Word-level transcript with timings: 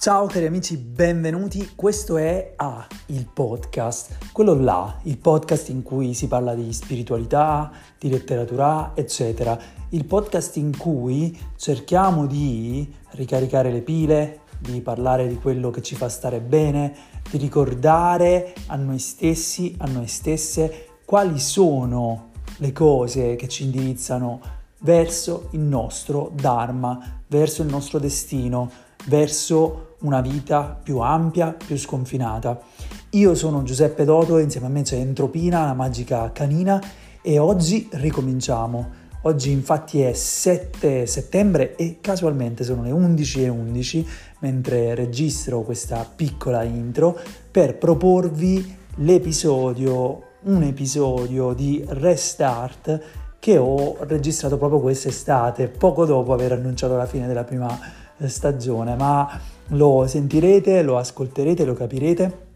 Ciao 0.00 0.26
cari 0.26 0.46
amici, 0.46 0.76
benvenuti. 0.76 1.72
Questo 1.74 2.18
è 2.18 2.52
A, 2.54 2.86
il 3.06 3.26
podcast, 3.26 4.30
quello 4.30 4.54
là, 4.54 4.96
il 5.02 5.18
podcast 5.18 5.70
in 5.70 5.82
cui 5.82 6.14
si 6.14 6.28
parla 6.28 6.54
di 6.54 6.72
spiritualità, 6.72 7.72
di 7.98 8.08
letteratura, 8.08 8.92
eccetera. 8.94 9.58
Il 9.88 10.04
podcast 10.04 10.54
in 10.54 10.76
cui 10.76 11.36
cerchiamo 11.56 12.26
di 12.26 12.88
ricaricare 13.10 13.72
le 13.72 13.80
pile, 13.80 14.42
di 14.60 14.80
parlare 14.82 15.26
di 15.26 15.34
quello 15.34 15.70
che 15.70 15.82
ci 15.82 15.96
fa 15.96 16.08
stare 16.08 16.38
bene, 16.38 16.94
di 17.28 17.36
ricordare 17.36 18.54
a 18.66 18.76
noi 18.76 19.00
stessi, 19.00 19.74
a 19.78 19.88
noi 19.88 20.06
stesse, 20.06 21.00
quali 21.04 21.40
sono 21.40 22.30
le 22.58 22.70
cose 22.70 23.34
che 23.34 23.48
ci 23.48 23.64
indirizzano 23.64 24.40
verso 24.82 25.48
il 25.50 25.60
nostro 25.60 26.30
Dharma, 26.32 27.22
verso 27.26 27.62
il 27.62 27.68
nostro 27.68 27.98
destino, 27.98 28.70
verso 29.06 29.86
una 30.00 30.20
vita 30.20 30.78
più 30.82 30.98
ampia, 30.98 31.52
più 31.52 31.76
sconfinata. 31.76 32.60
Io 33.10 33.34
sono 33.34 33.62
Giuseppe 33.62 34.04
Doto 34.04 34.38
e 34.38 34.42
insieme 34.42 34.66
a 34.66 34.70
me 34.70 34.82
c'è 34.82 34.96
Entropina, 34.96 35.64
la 35.64 35.74
magica 35.74 36.30
canina, 36.32 36.80
e 37.22 37.38
oggi 37.38 37.88
ricominciamo. 37.92 39.06
Oggi 39.22 39.50
infatti 39.50 40.00
è 40.00 40.12
7 40.12 41.04
settembre 41.06 41.74
e 41.74 41.98
casualmente 42.00 42.62
sono 42.62 42.82
le 42.82 42.90
11.11 42.90 43.48
11, 43.48 44.08
mentre 44.40 44.94
registro 44.94 45.62
questa 45.62 46.06
piccola 46.14 46.62
intro 46.62 47.18
per 47.50 47.76
proporvi 47.78 48.76
l'episodio, 48.96 50.22
un 50.42 50.62
episodio 50.62 51.52
di 51.52 51.84
Restart 51.88 53.00
che 53.40 53.58
ho 53.58 53.96
registrato 54.00 54.56
proprio 54.56 54.80
quest'estate, 54.80 55.68
poco 55.68 56.04
dopo 56.04 56.32
aver 56.32 56.52
annunciato 56.52 56.96
la 56.96 57.06
fine 57.06 57.26
della 57.26 57.44
prima 57.44 57.76
stagione, 58.26 58.94
ma 58.96 59.40
lo 59.68 60.06
sentirete, 60.06 60.82
lo 60.82 60.96
ascolterete, 60.96 61.64
lo 61.64 61.74
capirete. 61.74 62.46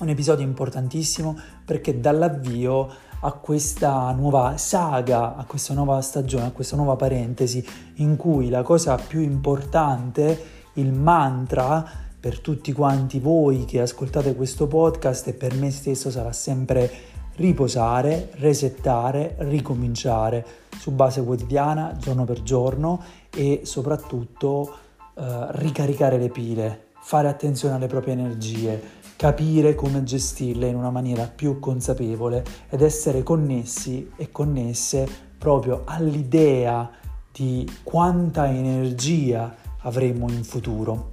Un 0.00 0.08
episodio 0.08 0.44
importantissimo 0.44 1.36
perché 1.64 2.00
dall'avvio 2.00 2.88
a 3.20 3.32
questa 3.32 4.10
nuova 4.12 4.56
saga, 4.56 5.36
a 5.36 5.44
questa 5.44 5.74
nuova 5.74 6.00
stagione, 6.00 6.46
a 6.46 6.50
questa 6.50 6.76
nuova 6.76 6.96
parentesi 6.96 7.64
in 7.96 8.16
cui 8.16 8.48
la 8.48 8.62
cosa 8.62 8.96
più 8.96 9.20
importante, 9.20 10.60
il 10.74 10.92
mantra 10.92 11.84
per 12.18 12.40
tutti 12.40 12.72
quanti 12.72 13.18
voi 13.18 13.64
che 13.64 13.80
ascoltate 13.80 14.34
questo 14.34 14.66
podcast 14.66 15.28
e 15.28 15.34
per 15.34 15.54
me 15.54 15.70
stesso 15.70 16.10
sarà 16.10 16.32
sempre 16.32 16.90
riposare, 17.36 18.30
resettare, 18.34 19.34
ricominciare 19.38 20.44
su 20.78 20.92
base 20.92 21.24
quotidiana, 21.24 21.96
giorno 21.98 22.24
per 22.24 22.42
giorno 22.42 23.02
e 23.34 23.62
soprattutto 23.64 24.81
eh, 25.14 25.46
ricaricare 25.52 26.18
le 26.18 26.28
pile, 26.28 26.86
fare 27.00 27.28
attenzione 27.28 27.74
alle 27.74 27.86
proprie 27.86 28.14
energie, 28.14 28.80
capire 29.16 29.74
come 29.74 30.02
gestirle 30.02 30.66
in 30.68 30.74
una 30.74 30.90
maniera 30.90 31.30
più 31.32 31.58
consapevole 31.58 32.44
ed 32.68 32.82
essere 32.82 33.22
connessi 33.22 34.10
e 34.16 34.30
connesse 34.32 35.06
proprio 35.38 35.82
all'idea 35.84 36.90
di 37.30 37.68
quanta 37.82 38.48
energia 38.48 39.54
avremo 39.82 40.30
in 40.30 40.44
futuro. 40.44 41.10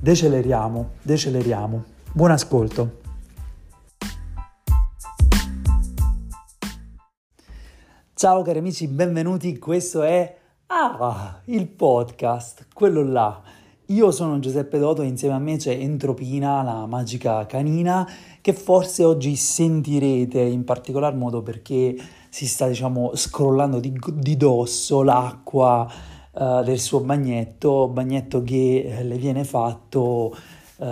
Deceleriamo, 0.00 0.90
deceleriamo. 1.02 1.84
Buon 2.12 2.30
ascolto. 2.32 3.01
Ciao 8.22 8.42
cari 8.42 8.60
amici, 8.60 8.86
benvenuti. 8.86 9.58
Questo 9.58 10.02
è 10.02 10.36
Ah, 10.66 11.40
il 11.46 11.66
podcast, 11.66 12.68
quello 12.72 13.02
là. 13.02 13.42
Io 13.86 14.12
sono 14.12 14.38
Giuseppe 14.38 14.78
Doto 14.78 15.02
e 15.02 15.06
insieme 15.06 15.34
a 15.34 15.38
me 15.40 15.56
c'è 15.56 15.72
Entropina, 15.72 16.62
la 16.62 16.86
magica 16.86 17.44
canina, 17.46 18.08
che 18.40 18.52
forse 18.52 19.02
oggi 19.02 19.34
sentirete 19.34 20.38
in 20.38 20.62
particolar 20.62 21.16
modo 21.16 21.42
perché 21.42 21.96
si 22.28 22.46
sta, 22.46 22.68
diciamo, 22.68 23.10
scrollando 23.16 23.80
di, 23.80 23.92
di 24.14 24.36
dosso 24.36 25.02
l'acqua 25.02 25.90
uh, 26.30 26.62
del 26.62 26.78
suo 26.78 27.00
bagnetto, 27.00 27.88
bagnetto 27.88 28.44
che 28.44 29.00
le 29.02 29.16
viene 29.16 29.42
fatto 29.42 30.32
uh, 30.76 30.84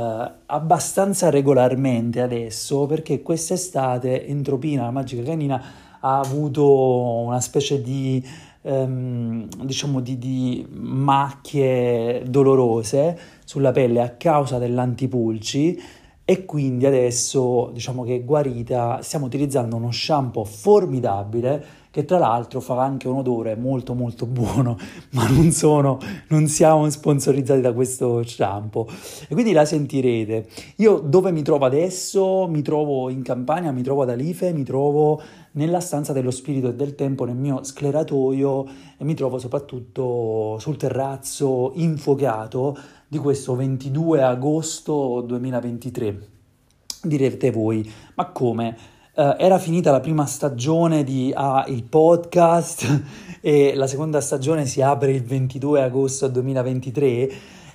abbastanza 0.47 1.31
regolarmente 1.31 2.21
adesso 2.21 2.87
perché 2.87 3.23
quest'estate 3.23 4.27
Entropina, 4.27 4.83
la 4.83 4.91
magica 4.91 5.23
canina, 5.23 5.90
ha 6.01 6.19
avuto 6.19 7.23
una 7.25 7.41
specie 7.41 7.81
di, 7.81 8.25
ehm, 8.63 9.49
diciamo 9.65 10.01
di, 10.01 10.19
di 10.19 10.67
macchie 10.71 12.23
dolorose 12.27 13.19
sulla 13.45 13.73
pelle 13.73 14.01
a 14.01 14.11
causa 14.11 14.59
dell'antipulci 14.59 15.99
e 16.31 16.45
quindi 16.45 16.87
adesso 16.87 17.71
diciamo 17.73 18.05
che 18.05 18.15
è 18.15 18.25
guarita, 18.25 19.01
stiamo 19.03 19.27
utilizzando 19.27 19.75
uno 19.75 19.91
shampoo 19.91 20.45
formidabile 20.45 21.79
che 21.91 22.05
tra 22.05 22.19
l'altro 22.19 22.61
fa 22.61 22.81
anche 22.81 23.09
un 23.09 23.17
odore 23.17 23.57
molto 23.57 23.95
molto 23.95 24.27
buono, 24.27 24.79
ma 25.11 25.29
non 25.29 25.51
sono, 25.51 25.99
non 26.29 26.47
siamo 26.47 26.89
sponsorizzati 26.89 27.61
da 27.61 27.73
questo 27.73 28.23
shampoo 28.23 28.87
e 29.27 29.35
quindi 29.35 29.51
la 29.51 29.65
sentirete. 29.65 30.47
Io 30.77 31.01
dove 31.01 31.33
mi 31.33 31.43
trovo 31.43 31.65
adesso? 31.65 32.47
Mi 32.47 32.63
trovo 32.63 33.11
in 33.11 33.23
Campania, 33.23 33.73
mi 33.73 33.83
trovo 33.83 34.03
ad 34.03 34.11
Alife, 34.11 34.53
mi 34.53 34.63
trovo 34.63 35.21
nella 35.53 35.81
stanza 35.81 36.13
dello 36.13 36.31
spirito 36.31 36.69
e 36.69 36.75
del 36.75 36.95
tempo, 36.95 37.25
nel 37.25 37.37
mio 37.37 37.63
scleratoio 37.65 38.67
e 38.97 39.05
mi 39.05 39.15
trovo 39.15 39.39
soprattutto 39.39 40.59
sul 40.59 40.77
terrazzo 40.77 41.73
infuocato 41.75 42.77
di 43.09 43.19
questo 43.19 43.57
22 43.57 44.23
agosto 44.23 45.23
2023. 45.27 46.29
Direte 47.03 47.51
voi, 47.51 47.91
ma 48.15 48.27
come? 48.27 48.77
Uh, 49.15 49.35
era 49.39 49.59
finita 49.59 49.91
la 49.91 50.01
prima 50.01 50.25
stagione 50.27 51.03
di 51.03 51.33
ah, 51.35 51.65
il 51.67 51.83
podcast 51.83 53.03
e 53.43 53.75
la 53.75 53.89
seconda 53.89 54.21
stagione 54.21 54.67
si 54.67 54.81
apre 54.83 55.11
il 55.13 55.25
22 55.25 55.83
agosto 55.83 56.29
2023 56.29 57.31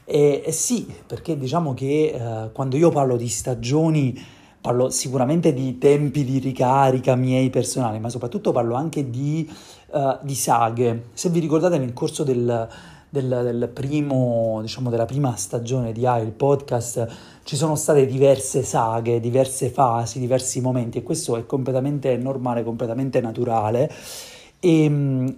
e, 0.06 0.44
e 0.45 0.51
sì, 0.51 0.88
perché 1.06 1.38
diciamo 1.38 1.74
che 1.74 2.16
uh, 2.16 2.51
quando 2.51 2.78
io 2.78 2.89
parlo 2.89 3.18
di 3.18 3.28
stagioni 3.28 4.18
parlo 4.66 4.90
sicuramente 4.90 5.54
di 5.54 5.78
tempi 5.78 6.26
di 6.26 6.40
ricarica 6.40 7.14
miei 7.14 7.52
personali, 7.52 8.00
ma 8.00 8.10
soprattutto 8.10 8.52
parlo 8.52 8.74
anche 8.74 9.12
di, 9.12 9.48
uh, 9.92 10.18
di 10.24 10.34
saghe. 10.34 11.10
Se 11.14 11.30
vi 11.30 11.40
ricordate 11.40 11.78
nel 11.78 11.94
corso 11.94 12.24
del, 12.24 12.68
del, 13.08 13.28
del 13.44 13.70
primo, 13.72 14.58
diciamo, 14.64 14.90
della 14.90 15.06
prima 15.06 15.36
stagione 15.36 15.92
di 15.92 16.08
AI, 16.08 16.24
il 16.24 16.32
podcast, 16.32 17.08
ci 17.44 17.56
sono 17.56 17.76
state 17.76 18.08
diverse 18.08 18.64
saghe, 18.64 19.20
diverse 19.20 19.70
fasi, 19.70 20.18
diversi 20.18 20.60
momenti 20.62 20.98
e 20.98 21.04
questo 21.04 21.38
è 21.38 21.46
completamente 21.46 22.18
normale, 22.18 22.64
completamente 22.64 23.22
naturale. 23.22 23.88
E 24.60 24.84
ehm, 24.84 25.36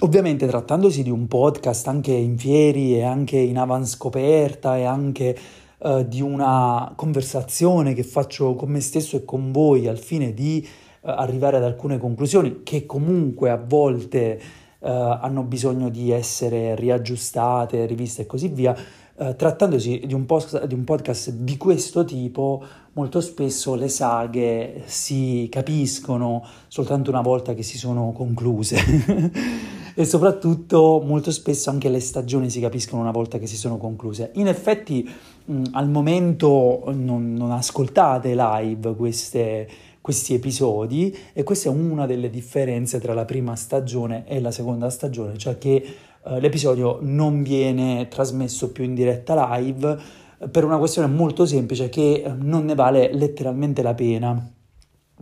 ovviamente 0.00 0.46
trattandosi 0.46 1.02
di 1.02 1.10
un 1.10 1.26
podcast 1.28 1.88
anche 1.88 2.12
in 2.12 2.36
fieri 2.36 2.96
e 2.96 3.04
anche 3.04 3.38
in 3.38 3.56
avanscoperta 3.56 4.76
e 4.76 4.84
anche 4.84 5.38
uh, 5.80 6.06
di 6.06 6.20
una 6.20 6.92
conversazione 6.96 7.94
che 7.94 8.04
faccio 8.04 8.54
con 8.54 8.70
me 8.70 8.80
stesso 8.80 9.16
e 9.16 9.24
con 9.24 9.52
voi 9.52 9.86
al 9.86 9.98
fine 9.98 10.32
di 10.32 10.66
uh, 10.66 11.08
arrivare 11.08 11.56
ad 11.56 11.64
alcune 11.64 11.98
conclusioni 11.98 12.62
che 12.62 12.86
comunque 12.86 13.50
a 13.50 13.56
volte 13.56 14.40
uh, 14.78 14.86
hanno 14.88 15.42
bisogno 15.42 15.88
di 15.88 16.10
essere 16.10 16.74
riaggiustate, 16.74 17.86
riviste 17.86 18.22
e 18.22 18.26
così 18.26 18.48
via, 18.48 18.76
eh, 19.20 19.36
trattandosi 19.36 20.04
di 20.06 20.14
un, 20.14 20.24
post, 20.24 20.64
di 20.64 20.72
un 20.72 20.82
podcast 20.82 21.28
di 21.32 21.58
questo 21.58 22.06
tipo, 22.06 22.64
molto 22.94 23.20
spesso 23.20 23.74
le 23.74 23.88
saghe 23.88 24.84
si 24.86 25.46
capiscono 25.50 26.42
soltanto 26.68 27.10
una 27.10 27.20
volta 27.20 27.52
che 27.52 27.62
si 27.62 27.76
sono 27.76 28.12
concluse 28.12 28.78
e 29.94 30.04
soprattutto 30.06 31.02
molto 31.04 31.30
spesso 31.32 31.68
anche 31.68 31.90
le 31.90 32.00
stagioni 32.00 32.48
si 32.48 32.60
capiscono 32.60 33.02
una 33.02 33.10
volta 33.10 33.38
che 33.38 33.46
si 33.46 33.58
sono 33.58 33.76
concluse. 33.76 34.30
In 34.36 34.46
effetti 34.48 35.06
mh, 35.44 35.62
al 35.72 35.88
momento 35.88 36.84
non, 36.94 37.34
non 37.34 37.50
ascoltate 37.50 38.34
live 38.34 38.94
queste, 38.94 39.68
questi 40.00 40.34
episodi 40.34 41.16
e 41.32 41.42
questa 41.42 41.68
è 41.68 41.72
una 41.72 42.06
delle 42.06 42.30
differenze 42.30 43.00
tra 43.00 43.14
la 43.14 43.24
prima 43.24 43.54
stagione 43.56 44.24
e 44.26 44.40
la 44.40 44.50
seconda 44.50 44.90
stagione, 44.90 45.36
cioè 45.36 45.58
che 45.58 45.96
eh, 46.22 46.40
l'episodio 46.40 46.98
non 47.00 47.42
viene 47.42 48.08
trasmesso 48.08 48.72
più 48.72 48.84
in 48.84 48.94
diretta 48.94 49.56
live 49.56 49.98
eh, 50.38 50.48
per 50.48 50.64
una 50.64 50.78
questione 50.78 51.08
molto 51.08 51.46
semplice 51.46 51.88
che 51.88 52.22
eh, 52.24 52.32
non 52.32 52.64
ne 52.64 52.74
vale 52.74 53.12
letteralmente 53.12 53.82
la 53.82 53.94
pena. 53.94 54.52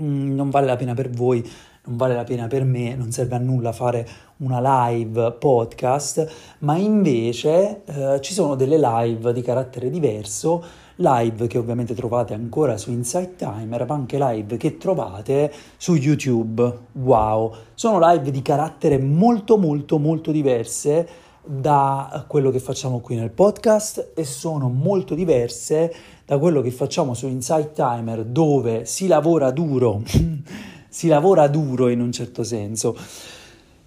Mm, 0.00 0.34
non 0.34 0.50
vale 0.50 0.66
la 0.66 0.76
pena 0.76 0.94
per 0.94 1.10
voi, 1.10 1.44
non 1.88 1.96
vale 1.96 2.14
la 2.14 2.24
pena 2.24 2.46
per 2.46 2.64
me, 2.64 2.94
non 2.94 3.10
serve 3.10 3.36
a 3.36 3.38
nulla 3.38 3.72
fare 3.72 4.06
una 4.38 4.88
live 4.88 5.32
podcast, 5.32 6.30
ma 6.60 6.76
invece 6.76 7.82
eh, 7.86 8.20
ci 8.20 8.34
sono 8.34 8.54
delle 8.54 8.78
live 8.78 9.32
di 9.32 9.40
carattere 9.40 9.88
diverso, 9.88 10.62
live 10.96 11.46
che 11.46 11.56
ovviamente 11.56 11.94
trovate 11.94 12.34
ancora 12.34 12.76
su 12.76 12.90
Insight 12.90 13.36
Timer, 13.36 13.86
ma 13.86 13.94
anche 13.94 14.18
live 14.18 14.58
che 14.58 14.76
trovate 14.76 15.50
su 15.78 15.94
YouTube. 15.94 16.78
Wow, 16.92 17.54
sono 17.74 17.98
live 18.00 18.30
di 18.30 18.42
carattere 18.42 18.98
molto 18.98 19.56
molto 19.56 19.98
molto 19.98 20.30
diverse 20.30 21.26
da 21.42 22.26
quello 22.28 22.50
che 22.50 22.58
facciamo 22.58 23.00
qui 23.00 23.16
nel 23.16 23.30
podcast 23.30 24.10
e 24.14 24.24
sono 24.24 24.68
molto 24.68 25.14
diverse 25.14 25.94
da 26.26 26.36
quello 26.36 26.60
che 26.60 26.70
facciamo 26.70 27.14
su 27.14 27.26
Insight 27.26 27.72
Timer 27.72 28.22
dove 28.24 28.84
si 28.84 29.06
lavora 29.06 29.50
duro 29.50 30.02
si 30.88 31.08
lavora 31.08 31.46
duro 31.48 31.88
in 31.88 32.00
un 32.00 32.12
certo 32.12 32.42
senso. 32.44 32.96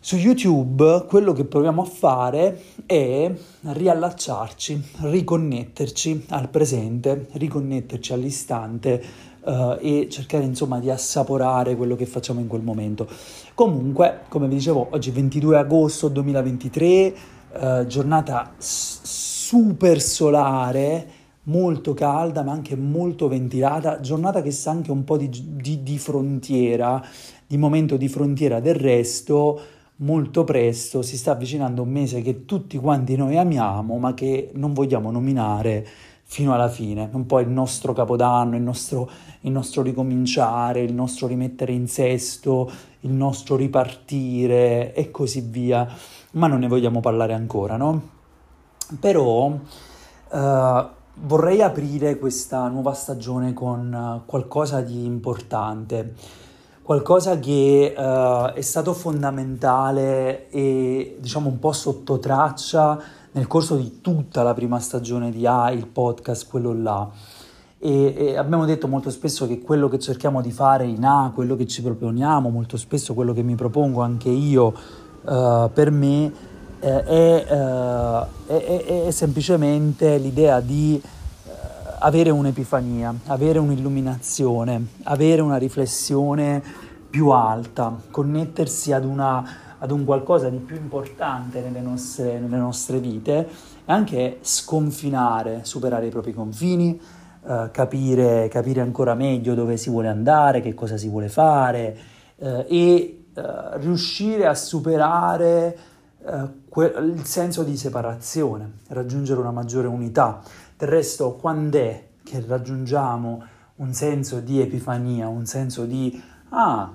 Su 0.03 0.15
YouTube 0.15 1.05
quello 1.07 1.31
che 1.31 1.45
proviamo 1.45 1.83
a 1.83 1.85
fare 1.85 2.59
è 2.87 3.31
riallacciarci, 3.61 4.83
riconnetterci 5.01 6.25
al 6.29 6.49
presente, 6.49 7.27
riconnetterci 7.33 8.11
all'istante 8.11 9.03
uh, 9.41 9.77
e 9.79 10.07
cercare 10.09 10.43
insomma 10.43 10.79
di 10.79 10.89
assaporare 10.89 11.75
quello 11.75 11.95
che 11.95 12.07
facciamo 12.07 12.39
in 12.39 12.47
quel 12.47 12.63
momento. 12.63 13.07
Comunque, 13.53 14.21
come 14.27 14.47
vi 14.47 14.55
dicevo, 14.55 14.87
oggi 14.89 15.11
è 15.11 15.13
22 15.13 15.57
agosto 15.57 16.07
2023, 16.07 17.15
uh, 17.59 17.85
giornata 17.85 18.53
s- 18.57 19.01
super 19.03 20.01
solare 20.01 21.19
molto 21.51 21.93
calda 21.93 22.43
ma 22.43 22.53
anche 22.53 22.75
molto 22.77 23.27
ventilata, 23.27 23.99
giornata 23.99 24.41
che 24.41 24.51
sa 24.51 24.71
anche 24.71 24.89
un 24.89 25.03
po' 25.03 25.17
di, 25.17 25.29
di, 25.29 25.83
di 25.83 25.97
frontiera, 25.97 27.03
di 27.45 27.57
momento 27.57 27.97
di 27.97 28.07
frontiera 28.07 28.61
del 28.61 28.75
resto, 28.75 29.59
molto 29.97 30.43
presto 30.45 31.01
si 31.01 31.17
sta 31.17 31.31
avvicinando 31.31 31.83
un 31.83 31.89
mese 31.89 32.21
che 32.21 32.45
tutti 32.45 32.77
quanti 32.77 33.15
noi 33.15 33.37
amiamo 33.37 33.97
ma 33.97 34.13
che 34.13 34.49
non 34.53 34.73
vogliamo 34.73 35.11
nominare 35.11 35.85
fino 36.23 36.53
alla 36.53 36.69
fine, 36.69 37.09
un 37.11 37.25
po' 37.25 37.41
il 37.41 37.49
nostro 37.49 37.91
capodanno, 37.91 38.55
il 38.55 38.61
nostro, 38.61 39.09
il 39.41 39.51
nostro 39.51 39.81
ricominciare, 39.81 40.79
il 40.79 40.93
nostro 40.93 41.27
rimettere 41.27 41.73
in 41.73 41.89
sesto, 41.89 42.71
il 43.01 43.11
nostro 43.11 43.57
ripartire 43.57 44.93
e 44.93 45.11
così 45.11 45.41
via, 45.41 45.85
ma 46.31 46.47
non 46.47 46.59
ne 46.59 46.69
vogliamo 46.69 47.01
parlare 47.01 47.33
ancora, 47.33 47.75
no? 47.75 48.01
Però... 49.01 49.59
Uh, 50.29 50.99
vorrei 51.15 51.61
aprire 51.61 52.17
questa 52.17 52.67
nuova 52.67 52.93
stagione 52.93 53.53
con 53.53 53.93
eh, 53.93 54.21
qualcosa 54.25 54.81
di 54.81 55.05
importante, 55.05 56.13
qualcosa 56.81 57.39
che 57.39 57.93
uh, 57.95 58.53
è 58.53 58.61
stato 58.61 58.93
fondamentale 58.93 60.49
e 60.49 61.17
diciamo 61.21 61.47
un 61.47 61.59
po' 61.59 61.71
sotto 61.71 62.19
traccia 62.19 62.99
nel 63.33 63.47
corso 63.47 63.77
di 63.77 64.01
tutta 64.01 64.43
la 64.43 64.53
prima 64.53 64.79
stagione 64.79 65.31
di 65.31 65.45
A, 65.45 65.71
il 65.71 65.87
podcast, 65.87 66.49
quello 66.49 66.73
là. 66.73 67.09
E, 67.77 68.13
e, 68.17 68.37
abbiamo 68.37 68.65
detto 68.65 68.87
molto 68.87 69.09
spesso 69.09 69.47
che 69.47 69.61
quello 69.61 69.87
che 69.87 69.99
cerchiamo 69.99 70.41
di 70.41 70.51
fare 70.51 70.85
in 70.85 71.05
A, 71.05 71.31
quello 71.33 71.55
che 71.55 71.65
ci 71.65 71.81
proponiamo, 71.81 72.49
molto 72.49 72.77
spesso 72.77 73.13
quello 73.13 73.31
che 73.31 73.41
mi 73.41 73.55
propongo 73.55 74.01
anche 74.01 74.29
io 74.29 74.73
uh, 75.21 75.69
per 75.71 75.91
me, 75.91 76.31
eh, 76.81 77.03
è, 77.03 77.45
eh, 77.47 78.25
è, 78.47 78.85
è, 78.85 79.05
è, 79.05 79.11
semplicemente 79.11 80.17
l'idea 80.17 80.59
di 80.59 80.99
eh, 80.99 81.49
avere 81.99 82.31
un'epifania, 82.31 83.13
avere 83.27 83.59
un'illuminazione, 83.59 84.87
avere 85.03 85.41
una 85.41 85.57
riflessione 85.57 86.61
più 87.07 87.29
alta, 87.29 87.95
connettersi 88.09 88.93
ad, 88.93 89.05
una, 89.05 89.75
ad 89.77 89.91
un 89.91 90.05
qualcosa 90.05 90.49
di 90.49 90.57
più 90.57 90.75
importante 90.75 91.61
nelle 91.61 91.81
nostre, 91.81 92.39
nelle 92.39 92.57
nostre 92.57 92.99
vite 92.99 93.47
e 93.85 93.91
anche 93.91 94.39
sconfinare, 94.41 95.59
superare 95.63 96.07
i 96.07 96.09
propri 96.09 96.33
confini, 96.33 96.99
eh, 97.47 97.69
capire, 97.71 98.47
capire, 98.47 98.81
ancora 98.81 99.13
meglio 99.13 99.53
dove 99.53 99.77
si 99.77 99.91
vuole 99.91 100.07
andare, 100.07 100.61
che 100.61 100.73
cosa 100.73 100.97
si 100.97 101.09
vuole 101.09 101.29
fare 101.29 101.97
eh, 102.37 102.65
e 102.67 103.25
eh, 103.33 103.77
riuscire 103.77 104.47
a 104.47 104.55
superare 104.55 105.89
il 106.23 107.25
senso 107.25 107.63
di 107.63 107.75
separazione, 107.75 108.79
raggiungere 108.89 109.39
una 109.39 109.51
maggiore 109.51 109.87
unità. 109.87 110.41
Del 110.77 110.89
resto, 110.89 111.33
quando 111.33 111.77
è 111.77 112.07
che 112.23 112.43
raggiungiamo 112.45 113.43
un 113.75 113.93
senso 113.93 114.39
di 114.39 114.61
epifania, 114.61 115.27
un 115.27 115.45
senso 115.45 115.85
di 115.85 116.21
ah, 116.49 116.91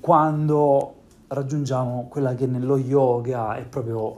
quando 0.00 0.94
raggiungiamo 1.28 2.06
quella 2.08 2.34
che 2.34 2.46
nello 2.46 2.76
yoga 2.76 3.56
è 3.56 3.64
proprio 3.64 4.16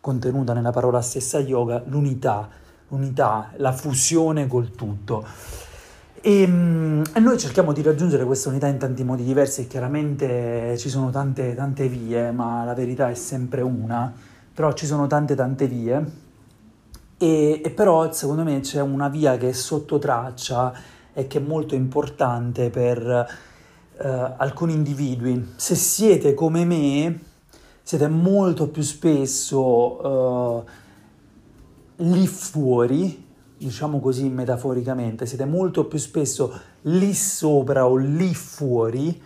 contenuta 0.00 0.52
nella 0.52 0.70
parola 0.70 1.00
stessa 1.00 1.38
yoga, 1.40 1.82
l'unità, 1.86 2.48
l'unità, 2.88 3.50
la 3.56 3.72
fusione 3.72 4.46
col 4.46 4.70
tutto. 4.70 5.26
E, 6.26 6.40
ehm, 6.40 7.02
e, 7.14 7.20
noi 7.20 7.36
cerchiamo 7.38 7.74
di 7.74 7.82
raggiungere 7.82 8.24
questa 8.24 8.48
unità 8.48 8.66
in 8.66 8.78
tanti 8.78 9.04
modi 9.04 9.24
diversi 9.24 9.60
e 9.60 9.66
chiaramente 9.66 10.74
ci 10.78 10.88
sono 10.88 11.10
tante, 11.10 11.54
tante 11.54 11.86
vie, 11.86 12.30
ma 12.30 12.64
la 12.64 12.72
verità 12.72 13.10
è 13.10 13.14
sempre 13.14 13.60
una, 13.60 14.10
però 14.54 14.72
ci 14.72 14.86
sono 14.86 15.06
tante 15.06 15.34
tante 15.34 15.66
vie 15.66 16.02
e, 17.18 17.60
e 17.62 17.70
però 17.70 18.10
secondo 18.10 18.42
me 18.42 18.60
c'è 18.60 18.80
una 18.80 19.10
via 19.10 19.36
che 19.36 19.50
è 19.50 19.52
sotto 19.52 19.98
traccia 19.98 20.72
e 21.12 21.26
che 21.26 21.38
è 21.38 21.42
molto 21.42 21.74
importante 21.74 22.70
per 22.70 23.06
uh, 23.98 24.06
alcuni 24.38 24.72
individui. 24.72 25.52
Se 25.56 25.74
siete 25.74 26.32
come 26.32 26.64
me, 26.64 27.20
siete 27.82 28.08
molto 28.08 28.68
più 28.68 28.80
spesso 28.82 29.60
uh, 29.60 30.64
lì 31.96 32.26
fuori 32.26 33.23
diciamo 33.66 33.98
così 33.98 34.28
metaforicamente, 34.28 35.24
siete 35.24 35.46
molto 35.46 35.86
più 35.86 35.98
spesso 35.98 36.52
lì 36.82 37.14
sopra 37.14 37.86
o 37.86 37.96
lì 37.96 38.34
fuori 38.34 39.20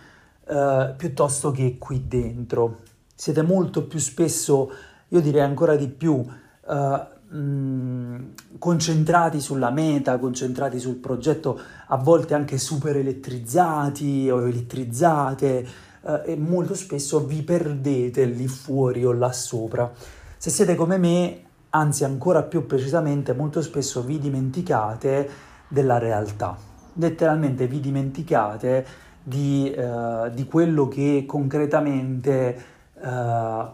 eh, 0.47 0.93
piuttosto 0.95 1.51
che 1.51 1.77
qui 1.77 2.07
dentro. 2.07 2.79
Siete 3.13 3.41
molto 3.41 3.85
più 3.85 3.99
spesso, 3.99 4.71
io 5.09 5.19
direi 5.19 5.41
ancora 5.41 5.75
di 5.75 5.89
più, 5.89 6.25
eh, 6.69 7.35
mh, 7.35 8.33
concentrati 8.57 9.41
sulla 9.41 9.71
meta, 9.71 10.17
concentrati 10.17 10.79
sul 10.79 10.95
progetto, 10.95 11.59
a 11.87 11.97
volte 11.97 12.33
anche 12.33 12.57
super 12.57 12.95
elettrizzati 12.95 14.29
o 14.29 14.47
elettrizzate 14.47 15.67
eh, 16.01 16.21
e 16.25 16.37
molto 16.37 16.75
spesso 16.75 17.25
vi 17.25 17.41
perdete 17.43 18.23
lì 18.23 18.47
fuori 18.47 19.03
o 19.03 19.11
là 19.11 19.33
sopra. 19.33 19.91
Se 20.37 20.49
siete 20.49 20.75
come 20.75 20.97
me, 20.97 21.41
anzi 21.71 22.03
ancora 22.03 22.43
più 22.43 22.65
precisamente 22.65 23.33
molto 23.33 23.61
spesso 23.61 24.01
vi 24.01 24.19
dimenticate 24.19 25.29
della 25.67 25.97
realtà, 25.97 26.57
letteralmente 26.93 27.67
vi 27.67 27.79
dimenticate 27.79 28.85
di, 29.23 29.73
uh, 29.77 30.29
di 30.31 30.45
quello 30.45 30.87
che 30.87 31.25
concretamente 31.27 32.63
uh, 32.95 33.07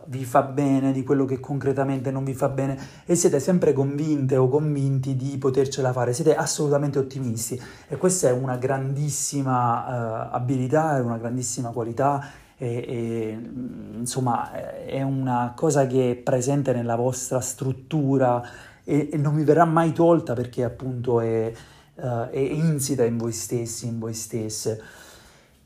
vi 0.06 0.26
fa 0.26 0.42
bene, 0.42 0.92
di 0.92 1.04
quello 1.04 1.24
che 1.24 1.40
concretamente 1.40 2.12
non 2.12 2.26
vi 2.26 2.34
fa 2.34 2.50
bene. 2.50 2.78
E 3.06 3.16
siete 3.16 3.40
sempre 3.40 3.72
convinte 3.72 4.36
o 4.36 4.50
convinti 4.50 5.16
di 5.16 5.38
potercela 5.38 5.94
fare, 5.94 6.14
siete 6.14 6.36
assolutamente 6.36 7.00
ottimisti. 7.00 7.60
E 7.88 7.96
questa 7.96 8.28
è 8.28 8.32
una 8.32 8.58
grandissima 8.58 10.30
uh, 10.32 10.36
abilità, 10.36 10.98
è 10.98 11.00
una 11.00 11.18
grandissima 11.18 11.70
qualità 11.70 12.44
e, 12.58 12.86
e, 12.88 13.36
mm, 13.36 14.00
insomma 14.00 14.52
è 14.86 15.02
una 15.02 15.54
cosa 15.56 15.86
che 15.88 16.12
è 16.12 16.16
presente 16.16 16.74
nella 16.74 16.96
vostra 16.96 17.40
struttura 17.42 18.42
e, 18.84 19.10
e 19.12 19.18
non 19.18 19.36
vi 19.36 19.44
verrà 19.44 19.66
mai 19.66 19.92
tolta 19.92 20.34
perché 20.34 20.64
appunto 20.64 21.20
è, 21.20 21.52
uh, 21.96 22.30
è 22.30 22.38
insita 22.38 23.04
in 23.04 23.18
voi 23.18 23.32
stessi, 23.32 23.88
in 23.88 24.00
voi 24.00 24.14
stesse. 24.14 24.82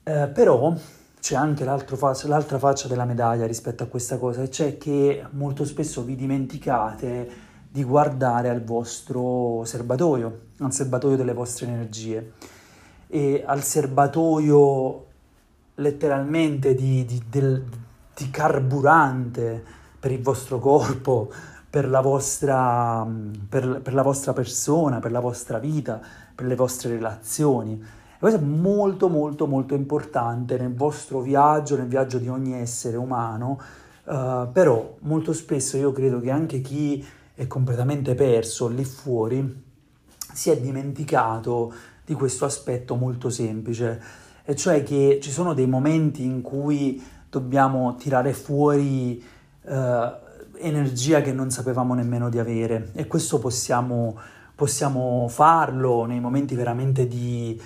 Uh, 0.03 0.31
però 0.31 0.74
c'è 1.19 1.36
anche 1.36 1.65
faccia, 1.65 2.27
l'altra 2.27 2.58
faccia 2.58 2.88
della 2.88 3.05
medaglia 3.05 3.46
rispetto 3.46 3.84
a 3.84 3.88
questa 3.88 4.17
cosa, 4.17 4.50
cioè 4.50 4.77
che 4.77 5.25
molto 5.31 5.65
spesso 5.65 6.03
vi 6.03 6.15
dimenticate 6.15 7.48
di 7.69 7.84
guardare 7.84 8.50
al 8.50 8.63
vostro 8.63 9.63
serbatoio, 9.65 10.39
al 10.60 10.74
serbatoio 10.74 11.17
delle 11.17 11.34
vostre 11.34 11.67
energie 11.67 12.31
e 13.08 13.43
al 13.46 13.63
serbatoio 13.63 15.08
letteralmente 15.79 16.75
di, 16.75 17.05
di, 17.05 17.21
del, 17.29 17.63
di 18.15 18.29
carburante 18.29 19.63
per 20.00 20.12
il 20.12 20.21
vostro 20.21 20.59
corpo, 20.59 21.29
per 21.69 21.88
la, 21.88 22.01
vostra, 22.01 23.05
per, 23.50 23.81
per 23.81 23.93
la 23.93 24.01
vostra 24.01 24.33
persona, 24.33 25.00
per 25.00 25.12
la 25.12 25.19
vostra 25.19 25.59
vita, 25.59 26.00
per 26.33 26.45
le 26.45 26.55
vostre 26.55 26.91
relazioni. 26.91 27.74
E 27.74 28.17
questo 28.17 28.39
è 28.39 28.43
molto 28.43 29.07
molto 29.07 29.45
molto 29.48 29.75
importante 29.75 30.57
nel 30.57 30.74
vostro 30.74 31.21
viaggio, 31.21 31.77
nel 31.77 31.88
viaggio 31.88 32.17
di 32.17 32.27
ogni 32.27 32.53
essere 32.53 32.98
umano, 32.98 33.59
uh, 34.05 34.51
però 34.51 34.95
molto 35.01 35.33
spesso 35.33 35.77
io 35.77 35.91
credo 35.91 36.19
che 36.19 36.31
anche 36.31 36.62
chi 36.62 37.05
è 37.33 37.48
completamente 37.48 38.15
perso 38.15 38.67
lì 38.67 38.83
fuori 38.83 39.67
si 40.33 40.50
è 40.50 40.59
dimenticato 40.59 41.74
di 42.05 42.13
questo 42.13 42.45
aspetto 42.45 42.95
molto 42.95 43.29
semplice, 43.29 44.01
e 44.49 44.55
cioè 44.55 44.81
che 44.81 45.19
ci 45.21 45.29
sono 45.29 45.53
dei 45.53 45.67
momenti 45.67 46.23
in 46.23 46.41
cui 46.41 46.99
dobbiamo 47.29 47.93
tirare 47.97 48.33
fuori 48.33 49.23
uh, 49.61 49.71
energia 50.57 51.21
che 51.21 51.31
non 51.31 51.51
sapevamo 51.51 51.93
nemmeno 51.93 52.29
di 52.29 52.39
avere. 52.39 52.89
E 52.93 53.05
questo 53.05 53.37
possiamo, 53.37 54.17
possiamo 54.55 55.27
farlo 55.29 56.05
nei 56.05 56.19
momenti 56.19 56.55
veramente 56.55 57.07
di, 57.07 57.61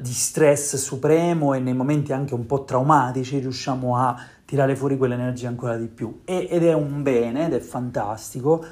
di, 0.00 0.12
stress 0.12 0.76
supremo 0.76 1.54
e 1.54 1.60
nei 1.60 1.72
momenti 1.72 2.12
anche 2.12 2.34
un 2.34 2.44
po' 2.44 2.62
traumatici 2.64 3.38
riusciamo 3.38 3.96
a 3.96 4.14
tirare 4.44 4.76
fuori 4.76 4.98
quell'energia 4.98 5.48
ancora 5.48 5.78
di 5.78 5.86
più. 5.86 6.20
E, 6.26 6.46
ed 6.50 6.62
è 6.62 6.74
un 6.74 7.02
bene 7.02 7.46
ed 7.46 7.54
è 7.54 7.60
fantastico 7.60 8.62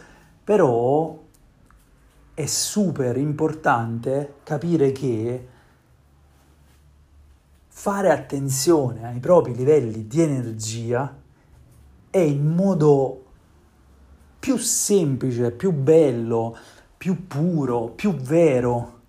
però 0.44 1.24
è 2.34 2.44
super 2.44 3.16
importante 3.16 4.34
capire 4.42 4.92
che 4.92 5.54
fare 7.78 8.10
attenzione 8.10 9.06
ai 9.06 9.20
propri 9.20 9.54
livelli 9.54 10.06
di 10.06 10.22
energia 10.22 11.14
è 12.08 12.18
il 12.18 12.40
modo 12.40 13.24
più 14.38 14.56
semplice, 14.56 15.52
più 15.52 15.72
bello, 15.72 16.56
più 16.96 17.26
puro, 17.26 17.92
più 17.94 18.14
vero 18.14 19.00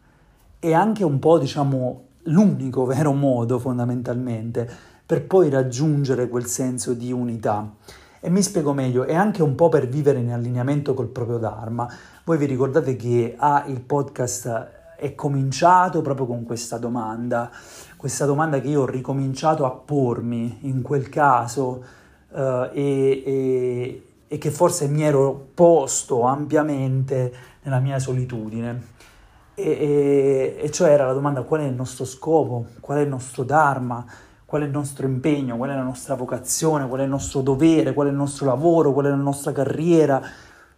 e 0.59 0.73
anche 0.73 1.05
un 1.05 1.17
po', 1.17 1.39
diciamo, 1.39 2.03
l'unico 2.23 2.83
vero 2.85 3.13
modo 3.13 3.57
fondamentalmente 3.57 4.69
per 5.05 5.25
poi 5.25 5.49
raggiungere 5.49 6.27
quel 6.27 6.45
senso 6.45 6.93
di 6.93 7.13
unità. 7.13 7.73
E 8.19 8.29
mi 8.29 8.43
spiego 8.43 8.73
meglio, 8.73 9.05
è 9.05 9.15
anche 9.15 9.41
un 9.41 9.55
po' 9.55 9.69
per 9.69 9.87
vivere 9.87 10.19
in 10.19 10.31
allineamento 10.31 10.93
col 10.93 11.07
proprio 11.07 11.37
Dharma. 11.37 11.87
Voi 12.25 12.37
vi 12.37 12.45
ricordate 12.45 12.97
che 12.97 13.33
ah, 13.37 13.63
il 13.67 13.79
podcast 13.79 14.75
è 14.97 15.13
cominciato 15.13 16.01
proprio 16.01 16.25
con 16.25 16.43
questa 16.43 16.77
domanda, 16.77 17.51
questa 17.97 18.25
domanda 18.25 18.61
che 18.61 18.67
io 18.67 18.81
ho 18.81 18.85
ricominciato 18.85 19.65
a 19.65 19.71
pormi 19.71 20.59
in 20.61 20.83
quel 20.83 21.09
caso 21.09 21.83
uh, 22.29 22.69
e, 22.71 23.23
e, 23.25 24.07
e 24.27 24.37
che 24.37 24.51
forse 24.51 24.87
mi 24.87 25.03
ero 25.03 25.47
posto 25.53 26.21
ampiamente 26.21 27.33
nella 27.63 27.79
mia 27.79 27.97
solitudine. 27.97 28.95
E, 29.55 30.55
e, 30.61 30.71
cioè 30.71 30.91
era 30.91 31.07
la 31.07 31.13
domanda 31.13 31.41
qual 31.41 31.61
è 31.61 31.65
il 31.65 31.73
nostro 31.73 32.05
scopo, 32.05 32.67
qual 32.79 32.99
è 32.99 33.01
il 33.01 33.09
nostro 33.09 33.43
Dharma, 33.43 34.05
qual 34.45 34.61
è 34.61 34.65
il 34.65 34.71
nostro 34.71 35.07
impegno, 35.07 35.57
qual 35.57 35.71
è 35.71 35.75
la 35.75 35.81
nostra 35.81 36.13
vocazione, 36.13 36.87
qual 36.87 37.01
è 37.01 37.03
il 37.03 37.09
nostro 37.09 37.41
dovere, 37.41 37.93
qual 37.93 38.07
è 38.07 38.09
il 38.11 38.15
nostro 38.15 38.45
lavoro, 38.45 38.93
qual 38.93 39.07
è 39.07 39.09
la 39.09 39.15
nostra 39.15 39.51
carriera, 39.51 40.21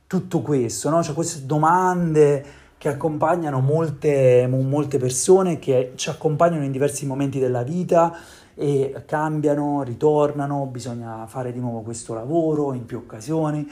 tutto 0.08 0.42
questo, 0.42 0.90
no? 0.90 1.04
Cioè 1.04 1.14
queste 1.14 1.46
domande 1.46 2.46
che 2.80 2.88
accompagnano 2.88 3.60
molte, 3.60 4.48
molte 4.48 4.98
persone, 4.98 5.60
che 5.60 5.92
ci 5.96 6.10
accompagnano 6.10 6.64
in 6.64 6.72
diversi 6.72 7.06
momenti 7.06 7.38
della 7.38 7.62
vita 7.62 8.18
e 8.56 9.04
cambiano, 9.06 9.84
ritornano, 9.84 10.66
bisogna 10.66 11.28
fare 11.28 11.52
di 11.52 11.60
nuovo 11.60 11.82
questo 11.82 12.14
lavoro 12.14 12.74
in 12.74 12.86
più 12.86 13.00
occasioni 13.00 13.68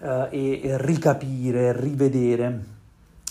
eh, 0.00 0.28
e, 0.28 0.60
e 0.64 0.76
ricapire, 0.82 1.72
rivedere 1.74 2.64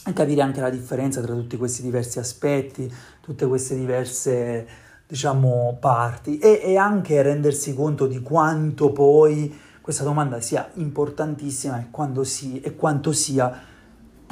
e 0.03 0.11
capire 0.11 0.41
anche 0.41 0.59
la 0.59 0.71
differenza 0.71 1.21
tra 1.21 1.35
tutti 1.35 1.55
questi 1.55 1.83
diversi 1.83 2.17
aspetti, 2.17 2.91
tutte 3.21 3.45
queste 3.45 3.75
diverse 3.75 4.67
diciamo 5.05 5.77
parti. 5.79 6.39
E, 6.39 6.61
e 6.63 6.77
anche 6.77 7.21
rendersi 7.21 7.75
conto 7.75 8.07
di 8.07 8.21
quanto 8.23 8.91
poi 8.91 9.55
questa 9.81 10.03
domanda 10.03 10.41
sia 10.41 10.67
importantissima 10.75 11.79
e, 11.79 12.25
si, 12.25 12.59
e 12.59 12.75
quanto 12.75 13.11
sia 13.11 13.69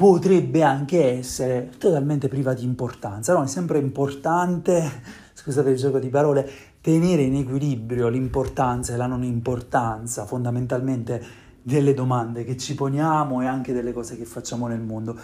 potrebbe 0.00 0.62
anche 0.62 1.18
essere 1.18 1.72
totalmente 1.76 2.28
priva 2.28 2.54
di 2.54 2.64
importanza. 2.64 3.34
No, 3.34 3.42
è 3.42 3.46
sempre 3.46 3.76
importante 3.76 5.02
scusate 5.36 5.68
il 5.68 5.76
gioco 5.76 5.98
di 5.98 6.08
parole, 6.08 6.50
tenere 6.80 7.20
in 7.20 7.34
equilibrio 7.34 8.08
l'importanza 8.08 8.94
e 8.94 8.96
la 8.96 9.04
non 9.04 9.22
importanza 9.24 10.24
fondamentalmente 10.24 11.22
delle 11.60 11.92
domande 11.92 12.44
che 12.44 12.56
ci 12.56 12.74
poniamo 12.74 13.42
e 13.42 13.46
anche 13.46 13.74
delle 13.74 13.92
cose 13.92 14.16
che 14.16 14.24
facciamo 14.24 14.68
nel 14.68 14.80
mondo. 14.80 15.18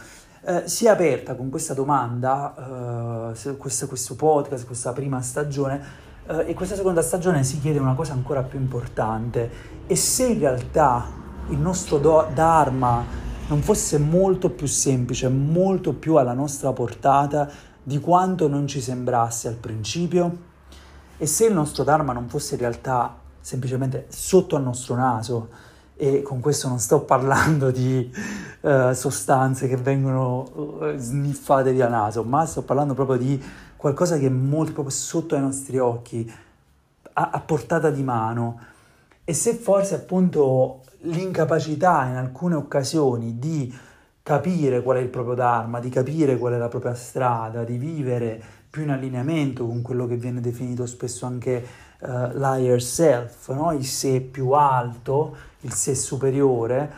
Eh, 0.44 0.64
si 0.66 0.84
è 0.84 0.90
aperta 0.90 1.36
con 1.36 1.48
questa 1.48 1.72
domanda, 1.72 3.32
eh, 3.34 3.56
questo, 3.56 3.86
questo, 3.86 4.14
podcast, 4.14 4.66
questa 4.66 4.92
prima 4.92 5.22
stagione, 5.22 5.80
eh, 6.26 6.48
e 6.48 6.52
questa 6.52 6.74
seconda 6.74 7.00
stagione 7.00 7.44
si 7.44 7.60
chiede 7.60 7.78
una 7.78 7.94
cosa 7.94 8.12
ancora 8.12 8.42
più 8.42 8.58
importante. 8.58 9.50
E 9.86 9.96
se 9.96 10.26
in 10.26 10.38
realtà 10.38 11.06
il 11.48 11.56
nostro 11.56 11.96
do- 11.96 12.28
Dharma 12.34 13.25
non 13.48 13.62
fosse 13.62 13.98
molto 13.98 14.50
più 14.50 14.66
semplice, 14.66 15.28
molto 15.28 15.92
più 15.92 16.16
alla 16.16 16.32
nostra 16.32 16.72
portata, 16.72 17.48
di 17.82 18.00
quanto 18.00 18.48
non 18.48 18.66
ci 18.66 18.80
sembrasse 18.80 19.46
al 19.46 19.54
principio? 19.54 20.38
E 21.16 21.26
se 21.26 21.46
il 21.46 21.54
nostro 21.54 21.84
Dharma 21.84 22.12
non 22.12 22.28
fosse 22.28 22.54
in 22.54 22.60
realtà 22.60 23.16
semplicemente 23.40 24.06
sotto 24.08 24.56
al 24.56 24.62
nostro 24.62 24.96
naso, 24.96 25.48
e 25.98 26.20
con 26.22 26.40
questo 26.40 26.68
non 26.68 26.78
sto 26.78 27.00
parlando 27.00 27.70
di 27.70 28.12
uh, 28.60 28.92
sostanze 28.92 29.68
che 29.68 29.76
vengono 29.76 30.42
uh, 30.52 30.96
sniffate 30.96 31.72
via 31.72 31.88
naso, 31.88 32.22
ma 32.24 32.44
sto 32.44 32.62
parlando 32.62 32.94
proprio 32.94 33.16
di 33.16 33.42
qualcosa 33.76 34.18
che 34.18 34.26
è 34.26 34.30
molto 34.30 34.72
proprio 34.72 34.94
sotto 34.94 35.36
ai 35.36 35.40
nostri 35.40 35.78
occhi, 35.78 36.30
a, 37.12 37.30
a 37.32 37.40
portata 37.40 37.90
di 37.90 38.02
mano. 38.02 38.60
E 39.24 39.32
se 39.32 39.54
forse 39.54 39.94
appunto 39.94 40.80
l'incapacità 41.06 42.06
in 42.06 42.16
alcune 42.16 42.54
occasioni 42.54 43.38
di 43.38 43.74
capire 44.22 44.82
qual 44.82 44.96
è 44.96 45.00
il 45.00 45.08
proprio 45.08 45.34
Dharma, 45.34 45.78
di 45.78 45.88
capire 45.88 46.36
qual 46.36 46.54
è 46.54 46.58
la 46.58 46.68
propria 46.68 46.94
strada, 46.94 47.64
di 47.64 47.78
vivere 47.78 48.42
più 48.68 48.82
in 48.82 48.90
allineamento 48.90 49.66
con 49.66 49.82
quello 49.82 50.06
che 50.06 50.16
viene 50.16 50.40
definito 50.40 50.84
spesso 50.84 51.26
anche 51.26 51.64
uh, 52.00 52.08
l'higher 52.34 52.82
self, 52.82 53.52
no? 53.52 53.72
il 53.72 53.86
sé 53.86 54.20
più 54.20 54.50
alto, 54.50 55.36
il 55.60 55.72
sé 55.72 55.94
superiore, 55.94 56.90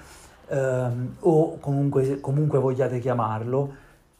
um, 0.48 1.16
o 1.20 1.58
comunque, 1.58 2.18
comunque 2.20 2.58
vogliate 2.58 2.98
chiamarlo, 2.98 3.74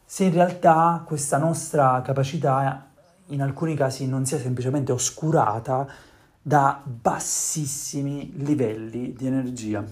se 0.05 0.25
in 0.25 0.33
realtà 0.33 1.03
questa 1.07 1.39
nostra 1.39 2.01
capacità 2.05 2.87
in 3.27 3.43
alcuni 3.43 3.75
casi 3.75 4.07
non 4.07 4.25
sia 4.25 4.39
semplicemente 4.39 4.93
oscurata 4.93 5.87
da 6.49 6.83
bassissimi 6.85 8.33
livelli 8.39 9.13
di 9.13 9.27
energia 9.27 9.85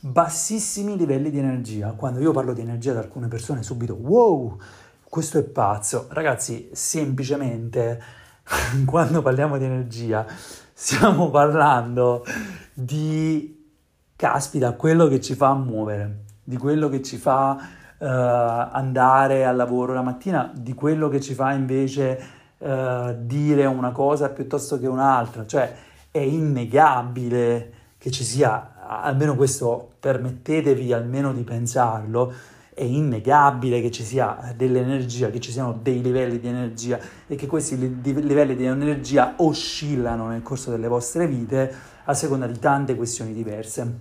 bassissimi 0.00 0.96
livelli 0.96 1.30
di 1.30 1.38
energia. 1.38 1.92
Quando 1.92 2.20
io 2.20 2.32
parlo 2.32 2.52
di 2.52 2.60
energia 2.60 2.92
ad 2.92 2.98
alcune 2.98 3.26
persone 3.28 3.62
subito, 3.62 3.94
wow, 3.94 4.56
questo 5.02 5.38
è 5.38 5.42
pazzo. 5.42 6.06
Ragazzi, 6.10 6.70
semplicemente 6.72 8.00
quando 8.86 9.22
parliamo 9.22 9.58
di 9.58 9.64
energia 9.64 10.24
stiamo 10.72 11.30
parlando 11.30 12.24
di, 12.72 13.72
caspita, 14.14 14.72
quello 14.72 15.08
che 15.08 15.20
ci 15.20 15.34
fa 15.34 15.54
muovere, 15.54 16.24
di 16.44 16.56
quello 16.56 16.88
che 16.88 17.02
ci 17.02 17.16
fa 17.16 17.56
uh, 17.98 18.04
andare 18.04 19.44
al 19.44 19.56
lavoro 19.56 19.92
la 19.92 20.02
mattina, 20.02 20.52
di 20.54 20.74
quello 20.74 21.08
che 21.08 21.20
ci 21.20 21.34
fa 21.34 21.52
invece 21.52 22.37
uh, 22.58 23.14
dire 23.18 23.66
una 23.66 23.92
cosa 23.92 24.28
piuttosto 24.30 24.78
che 24.78 24.86
un'altra. 24.86 25.46
Cioè, 25.46 25.74
è 26.10 26.18
innegabile 26.18 27.72
che 27.98 28.10
ci 28.10 28.24
sia 28.24 28.74
almeno 28.88 29.36
questo 29.36 29.92
permettetevi 30.00 30.92
almeno 30.92 31.32
di 31.32 31.42
pensarlo, 31.42 32.32
è 32.72 32.84
innegabile 32.84 33.80
che 33.80 33.90
ci 33.90 34.04
sia 34.04 34.54
dell'energia, 34.56 35.30
che 35.30 35.40
ci 35.40 35.50
siano 35.50 35.78
dei 35.82 36.00
livelli 36.00 36.38
di 36.38 36.46
energia 36.46 36.98
e 37.26 37.34
che 37.34 37.46
questi 37.46 37.76
livelli 37.76 38.54
di 38.54 38.64
energia 38.64 39.34
oscillano 39.38 40.28
nel 40.28 40.42
corso 40.42 40.70
delle 40.70 40.86
vostre 40.86 41.26
vite 41.26 41.74
a 42.04 42.14
seconda 42.14 42.46
di 42.46 42.58
tante 42.58 42.94
questioni 42.94 43.34
diverse. 43.34 43.98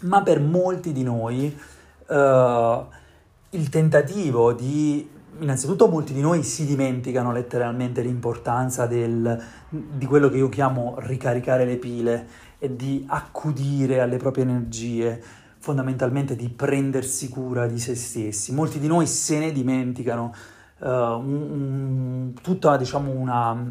Ma 0.00 0.22
per 0.22 0.40
molti 0.40 0.92
di 0.92 1.02
noi 1.02 1.58
uh, 2.06 2.14
il 2.14 3.68
tentativo 3.70 4.52
di 4.52 5.08
innanzitutto 5.42 5.88
molti 5.88 6.12
di 6.12 6.20
noi 6.20 6.42
si 6.42 6.64
dimenticano 6.64 7.32
letteralmente 7.32 8.00
l'importanza 8.00 8.86
del, 8.86 9.42
di 9.68 10.06
quello 10.06 10.28
che 10.28 10.36
io 10.36 10.48
chiamo 10.48 10.94
ricaricare 11.00 11.64
le 11.64 11.76
pile 11.76 12.26
e 12.58 12.74
di 12.76 13.04
accudire 13.08 14.00
alle 14.00 14.16
proprie 14.16 14.44
energie, 14.44 15.20
fondamentalmente 15.58 16.36
di 16.36 16.48
prendersi 16.48 17.28
cura 17.28 17.66
di 17.66 17.78
se 17.78 17.94
stessi. 17.94 18.52
Molti 18.52 18.78
di 18.78 18.86
noi 18.86 19.06
se 19.06 19.38
ne 19.38 19.52
dimenticano 19.52 20.32
uh, 20.78 20.86
un, 20.86 21.50
un, 21.50 22.32
tutta 22.40 22.76
diciamo 22.76 23.10
una 23.10 23.52
uh, 23.52 23.68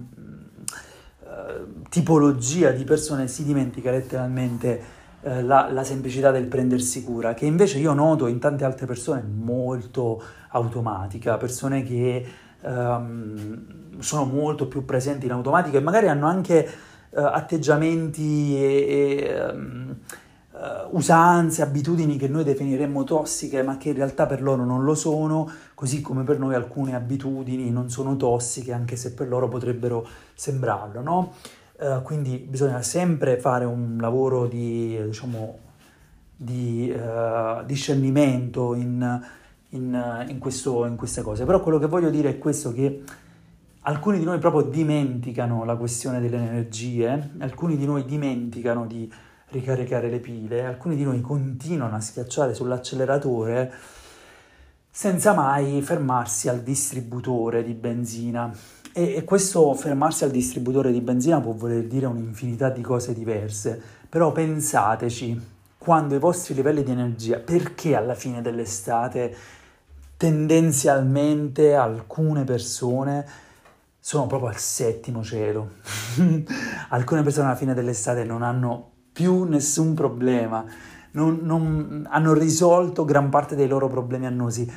tipologia 1.89 2.71
di 2.71 2.83
persone 2.83 3.27
si 3.27 3.45
dimentica 3.45 3.91
letteralmente 3.91 4.99
uh, 5.21 5.41
la, 5.41 5.69
la, 5.71 5.83
semplicità 5.83 6.31
del 6.31 6.47
prendersi 6.47 7.03
cura, 7.03 7.33
che 7.33 7.45
invece 7.45 7.79
io 7.79 7.93
noto 7.93 8.27
in 8.27 8.39
tante 8.39 8.65
altre 8.65 8.85
persone 8.85 9.21
molto 9.21 10.21
automatica, 10.49 11.37
persone 11.37 11.83
che 11.83 12.25
um, 12.61 13.99
sono 13.99 14.25
molto 14.25 14.67
più 14.67 14.85
presenti 14.85 15.25
in 15.25 15.31
automatica 15.31 15.77
e 15.77 15.81
magari 15.81 16.07
hanno 16.07 16.27
anche 16.27 16.69
atteggiamenti 17.13 18.55
e, 18.55 18.85
e 18.87 19.51
um, 19.51 19.95
uh, 20.51 20.95
usanze, 20.95 21.61
abitudini 21.61 22.17
che 22.17 22.27
noi 22.27 22.43
definiremmo 22.43 23.03
tossiche, 23.03 23.63
ma 23.63 23.77
che 23.77 23.89
in 23.89 23.95
realtà 23.95 24.25
per 24.25 24.41
loro 24.41 24.63
non 24.63 24.83
lo 24.83 24.93
sono, 24.93 25.49
così 25.73 26.01
come 26.01 26.23
per 26.23 26.39
noi 26.39 26.53
alcune 26.53 26.95
abitudini 26.95 27.71
non 27.71 27.89
sono 27.89 28.15
tossiche, 28.15 28.71
anche 28.71 28.95
se 28.95 29.13
per 29.13 29.27
loro 29.27 29.47
potrebbero 29.47 30.07
sembrarlo, 30.33 31.01
no? 31.01 31.33
Uh, 31.81 32.03
quindi 32.03 32.37
bisogna 32.37 32.83
sempre 32.83 33.39
fare 33.39 33.65
un 33.65 33.97
lavoro 33.99 34.45
di, 34.45 35.01
diciamo, 35.03 35.57
di 36.35 36.93
uh, 36.95 37.65
discernimento 37.65 38.75
in, 38.75 39.19
in, 39.69 40.25
in, 40.27 40.37
questo, 40.37 40.85
in 40.85 40.95
queste 40.95 41.23
cose. 41.23 41.43
Però 41.43 41.59
quello 41.59 41.79
che 41.79 41.87
voglio 41.87 42.11
dire 42.11 42.29
è 42.29 42.37
questo, 42.37 42.71
che 42.71 43.01
alcuni 43.79 44.19
di 44.19 44.25
noi 44.25 44.37
proprio 44.37 44.61
dimenticano 44.61 45.65
la 45.65 45.75
questione 45.75 46.19
delle 46.19 46.37
energie, 46.37 47.31
alcuni 47.39 47.75
di 47.75 47.87
noi 47.87 48.05
dimenticano 48.05 48.85
di 48.85 49.11
ricaricare 49.47 50.07
le 50.07 50.19
pile, 50.19 50.63
alcuni 50.63 50.95
di 50.95 51.03
noi 51.03 51.19
continuano 51.19 51.95
a 51.95 51.99
schiacciare 51.99 52.53
sull'acceleratore 52.53 53.73
senza 54.87 55.33
mai 55.33 55.81
fermarsi 55.81 56.47
al 56.47 56.61
distributore 56.61 57.63
di 57.63 57.73
benzina. 57.73 58.53
E, 58.93 59.15
e, 59.15 59.23
questo 59.23 59.73
fermarsi 59.73 60.25
al 60.25 60.31
distributore 60.31 60.91
di 60.91 60.99
benzina 60.99 61.39
può 61.39 61.53
voler 61.53 61.85
dire 61.85 62.05
un'infinità 62.07 62.69
di 62.69 62.81
cose 62.81 63.13
diverse, 63.13 63.81
però 64.09 64.31
pensateci, 64.31 65.39
quando 65.77 66.15
i 66.15 66.19
vostri 66.19 66.53
livelli 66.53 66.83
di 66.83 66.91
energia, 66.91 67.39
perché 67.39 67.95
alla 67.95 68.15
fine 68.15 68.41
dell'estate 68.41 69.35
tendenzialmente 70.17 71.73
alcune 71.73 72.43
persone 72.43 73.25
sono 73.97 74.27
proprio 74.27 74.49
al 74.49 74.57
settimo 74.57 75.23
cielo. 75.23 75.71
alcune 76.89 77.23
persone 77.23 77.47
alla 77.47 77.55
fine 77.55 77.73
dell'estate 77.73 78.23
non 78.23 78.43
hanno 78.43 78.89
più 79.13 79.43
nessun 79.43 79.93
problema, 79.93 80.65
non, 81.11 81.39
non, 81.41 82.07
hanno 82.09 82.33
risolto 82.33 83.05
gran 83.05 83.29
parte 83.29 83.55
dei 83.55 83.67
loro 83.67 83.87
problemi 83.87 84.25
annosi 84.25 84.71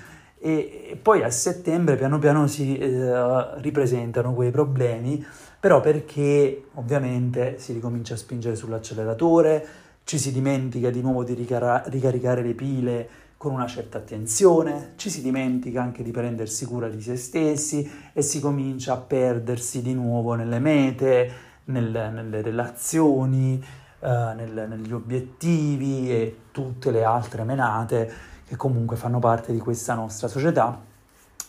e, 0.45 0.99
poi 1.01 1.23
a 1.23 1.31
settembre 1.31 1.97
piano 1.97 2.19
piano 2.19 2.47
si 2.47 2.77
eh, 2.77 3.61
ripresentano 3.63 4.35
quei 4.35 4.51
problemi, 4.51 5.25
però 5.59 5.81
perché 5.81 6.65
ovviamente 6.75 7.59
si 7.59 7.73
ricomincia 7.73 8.13
a 8.13 8.19
spingere 8.19 8.55
sull'acceleratore, 8.55 9.67
ci 10.05 10.19
si 10.19 10.33
dimentica 10.33 10.91
di 10.91 11.01
nuovo 11.01 11.25
di 11.25 11.33
ricara- 11.33 11.83
ricaricare 11.87 12.43
le 12.43 12.53
pile 12.53 13.09
con 13.39 13.55
una 13.55 13.67
certa 13.67 13.97
attenzione, 13.97 14.93
ci 14.97 15.09
si 15.09 15.23
dimentica 15.23 15.81
anche 15.81 16.03
di 16.03 16.11
prendersi 16.11 16.67
cura 16.67 16.89
di 16.89 17.01
se 17.01 17.17
stessi 17.17 17.91
e 18.13 18.21
si 18.21 18.39
comincia 18.39 18.93
a 18.93 18.99
perdersi 18.99 19.81
di 19.81 19.95
nuovo 19.95 20.35
nelle 20.35 20.59
mete, 20.59 21.33
nel, 21.65 22.11
nelle 22.13 22.43
relazioni, 22.43 23.65
eh, 24.01 24.07
nel, 24.37 24.67
negli 24.69 24.93
obiettivi 24.93 26.11
e 26.11 26.37
tutte 26.51 26.91
le 26.91 27.03
altre 27.03 27.45
menate 27.45 28.33
che 28.47 28.57
comunque 28.57 28.97
fanno 28.97 29.19
parte 29.19 29.52
di 29.52 29.59
questa 29.59 29.95
nostra 29.95 30.28
società. 30.28 30.80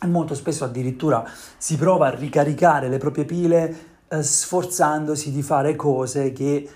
E 0.02 0.08
molto 0.08 0.36
spesso 0.36 0.64
addirittura 0.64 1.24
si 1.58 1.78
prova 1.78 2.08
a 2.08 2.16
ricaricare 2.16 2.90
le 2.90 2.98
proprie 2.98 3.26
pile 3.26 3.76
eh, 4.08 4.22
sforzandosi 4.22 5.32
di 5.32 5.42
fare 5.42 5.76
cose 5.76 6.32
che 6.32 6.70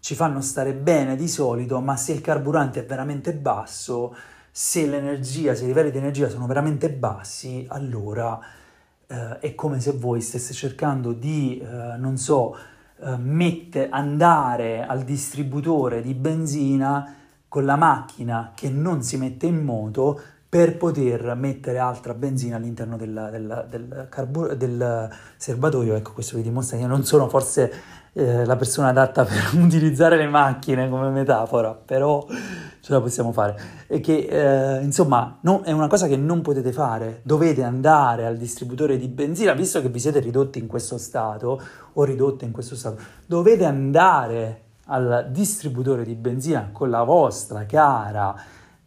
ci 0.00 0.14
fanno 0.14 0.40
stare 0.40 0.72
bene 0.72 1.16
di 1.16 1.26
solito, 1.26 1.80
ma 1.80 1.96
se 1.96 2.12
il 2.12 2.20
carburante 2.20 2.80
è 2.80 2.86
veramente 2.86 3.34
basso, 3.34 4.14
se 4.50 4.86
l'energia, 4.86 5.54
se 5.54 5.64
i 5.64 5.66
livelli 5.66 5.90
di 5.90 5.98
energia 5.98 6.28
sono 6.28 6.46
veramente 6.46 6.90
bassi, 6.90 7.66
allora 7.68 8.38
eh, 9.06 9.38
è 9.40 9.54
come 9.54 9.80
se 9.80 9.92
voi 9.92 10.20
stesse 10.20 10.54
cercando 10.54 11.12
di, 11.12 11.58
eh, 11.58 11.96
non 11.96 12.16
so, 12.16 12.56
eh, 12.98 13.16
mette 13.16 13.88
andare 13.88 14.86
al 14.86 15.02
distributore 15.02 16.00
di 16.00 16.14
benzina 16.14 17.14
con 17.56 17.64
la 17.64 17.76
macchina 17.76 18.52
che 18.54 18.68
non 18.68 19.02
si 19.02 19.16
mette 19.16 19.46
in 19.46 19.64
moto 19.64 20.20
per 20.46 20.76
poter 20.76 21.34
mettere 21.36 21.78
altra 21.78 22.12
benzina 22.12 22.56
all'interno 22.56 22.98
del, 22.98 23.28
del, 23.30 23.66
del, 23.70 24.06
carbur- 24.10 24.52
del 24.52 25.08
serbatoio. 25.38 25.94
Ecco, 25.94 26.12
questo 26.12 26.36
vi 26.36 26.42
dimostra 26.42 26.76
che 26.76 26.86
non 26.86 27.06
sono 27.06 27.30
forse 27.30 27.72
eh, 28.12 28.44
la 28.44 28.56
persona 28.56 28.88
adatta 28.88 29.24
per 29.24 29.54
utilizzare 29.58 30.18
le 30.18 30.28
macchine 30.28 30.90
come 30.90 31.08
metafora, 31.08 31.72
però 31.72 32.26
ce 32.28 32.92
la 32.92 33.00
possiamo 33.00 33.32
fare. 33.32 33.58
E 33.86 34.00
che 34.00 34.26
eh, 34.28 34.82
insomma 34.82 35.38
no, 35.40 35.62
è 35.62 35.72
una 35.72 35.86
cosa 35.86 36.06
che 36.08 36.18
non 36.18 36.42
potete 36.42 36.72
fare, 36.72 37.20
dovete 37.22 37.62
andare 37.62 38.26
al 38.26 38.36
distributore 38.36 38.98
di 38.98 39.08
benzina, 39.08 39.54
visto 39.54 39.80
che 39.80 39.88
vi 39.88 39.98
siete 39.98 40.20
ridotti 40.20 40.58
in 40.58 40.66
questo 40.66 40.98
stato 40.98 41.58
o 41.94 42.04
ridotte 42.04 42.44
in 42.44 42.50
questo 42.50 42.76
stato, 42.76 43.00
dovete 43.24 43.64
andare 43.64 44.64
al 44.86 45.28
distributore 45.30 46.04
di 46.04 46.14
benzina 46.14 46.70
con 46.72 46.90
la 46.90 47.02
vostra 47.02 47.64
cara 47.66 48.34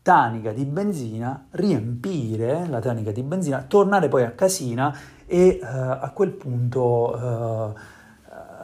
tanica 0.02 0.52
di 0.52 0.66
benzina, 0.66 1.48
riempire 1.52 2.66
la 2.68 2.80
tanica 2.80 3.12
di 3.12 3.22
benzina, 3.22 3.64
tornare 3.68 4.08
poi 4.08 4.24
a 4.24 4.32
casina 4.32 4.96
e 5.26 5.60
uh, 5.62 5.66
a 5.66 6.12
quel 6.14 6.32
punto 6.32 7.16
uh, 7.16 7.74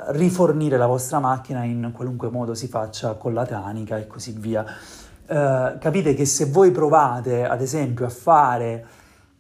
rifornire 0.08 0.78
la 0.78 0.88
vostra 0.88 1.20
macchina 1.20 1.64
in 1.64 1.92
qualunque 1.94 2.30
modo 2.30 2.54
si 2.56 2.68
faccia 2.68 3.14
con 3.14 3.34
la 3.34 3.46
tanica 3.46 3.98
e 3.98 4.08
così 4.08 4.32
via. 4.32 4.66
Uh, 5.28 5.78
capite 5.80 6.14
che 6.14 6.26
se 6.26 6.46
voi 6.46 6.72
provate 6.72 7.46
ad 7.46 7.62
esempio 7.62 8.06
a 8.06 8.10
fare 8.10 8.86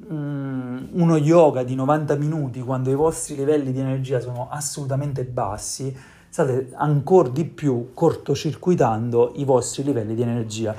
um, 0.08 0.89
uno 0.91 1.17
yoga 1.17 1.63
di 1.63 1.75
90 1.75 2.15
minuti 2.15 2.62
quando 2.62 2.89
i 2.89 2.95
vostri 2.95 3.36
livelli 3.36 3.71
di 3.71 3.79
energia 3.79 4.19
sono 4.19 4.47
assolutamente 4.49 5.23
bassi, 5.23 5.95
state 6.36 6.71
ancora 6.74 7.30
di 7.30 7.45
più 7.45 7.91
cortocircuitando 7.93 9.32
i 9.36 9.45
vostri 9.45 9.84
livelli 9.84 10.15
di 10.15 10.21
energia. 10.21 10.76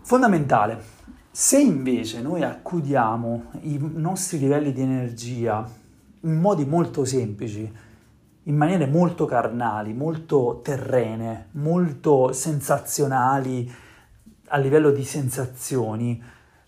Fondamentale, 0.00 0.80
se 1.28 1.58
invece 1.58 2.22
noi 2.22 2.44
accudiamo 2.44 3.50
i 3.62 3.78
nostri 3.80 4.38
livelli 4.38 4.72
di 4.72 4.80
energia 4.80 5.68
in 6.20 6.38
modi 6.38 6.64
molto 6.66 7.04
semplici, 7.04 7.68
in 8.44 8.56
maniere 8.56 8.86
molto 8.86 9.24
carnali, 9.24 9.92
molto 9.92 10.60
terrene, 10.62 11.48
molto 11.54 12.30
sensazionali 12.30 13.68
a 14.50 14.56
livello 14.58 14.92
di 14.92 15.02
sensazioni, 15.02 16.22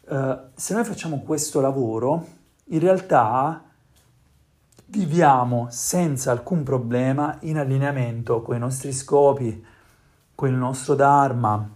eh, 0.09 0.39
se 0.53 0.75
noi 0.75 0.83
facciamo 0.83 1.21
questo 1.21 1.61
lavoro, 1.61 2.27
in 2.65 2.81
realtà 2.81 3.63
viviamo 4.93 5.69
senza 5.71 6.33
alcun 6.33 6.63
problema 6.65 7.39
in 7.41 7.57
allineamento 7.57 8.43
con 8.43 8.57
i 8.57 8.59
nostri 8.59 8.93
scopi, 8.93 9.65
con 10.35 10.49
il 10.49 10.55
nostro 10.55 10.95
Dharma, 10.95 11.67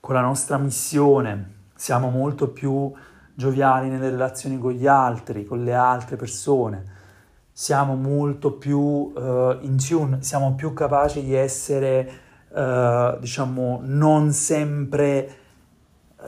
con 0.00 0.14
la 0.14 0.22
nostra 0.22 0.56
missione, 0.56 1.56
siamo 1.74 2.08
molto 2.08 2.48
più 2.48 2.90
gioviali 3.34 3.90
nelle 3.90 4.08
relazioni 4.08 4.58
con 4.58 4.72
gli 4.72 4.86
altri, 4.86 5.44
con 5.44 5.62
le 5.62 5.74
altre 5.74 6.16
persone. 6.16 6.96
Siamo 7.52 7.96
molto 7.96 8.52
più 8.52 8.80
uh, 8.80 9.58
in 9.60 9.76
tune, 9.76 10.22
siamo 10.22 10.54
più 10.54 10.72
capaci 10.72 11.22
di 11.22 11.34
essere, 11.34 12.10
uh, 12.48 13.18
diciamo, 13.18 13.80
non 13.84 14.32
sempre 14.32 15.36
uh, 16.16 16.22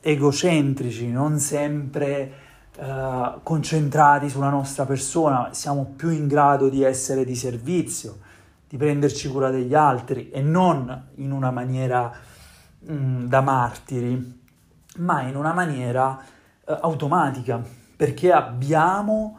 egocentrici, 0.00 1.10
non 1.10 1.38
sempre 1.38 2.32
concentrati 3.42 4.28
sulla 4.28 4.48
nostra 4.48 4.84
persona, 4.84 5.50
siamo 5.52 5.92
più 5.96 6.10
in 6.10 6.26
grado 6.26 6.68
di 6.68 6.82
essere 6.82 7.24
di 7.24 7.36
servizio, 7.36 8.18
di 8.68 8.76
prenderci 8.76 9.28
cura 9.28 9.50
degli 9.50 9.74
altri 9.74 10.30
e 10.30 10.40
non 10.42 11.10
in 11.16 11.30
una 11.30 11.52
maniera 11.52 12.12
mh, 12.80 12.92
mm, 12.92 13.24
da 13.26 13.40
martiri, 13.40 14.42
ma 14.96 15.22
in 15.22 15.36
una 15.36 15.52
maniera 15.52 16.20
automatica, 16.64 17.62
perché 17.96 18.32
abbiamo 18.32 19.38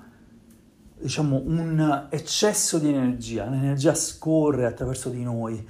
diciamo, 0.98 1.42
un 1.46 2.08
eccesso 2.10 2.80
di 2.80 2.90
energia, 2.90 3.48
l'energia 3.48 3.94
scorre 3.94 4.66
attraverso 4.66 5.10
di 5.10 5.24
noi 5.24 5.66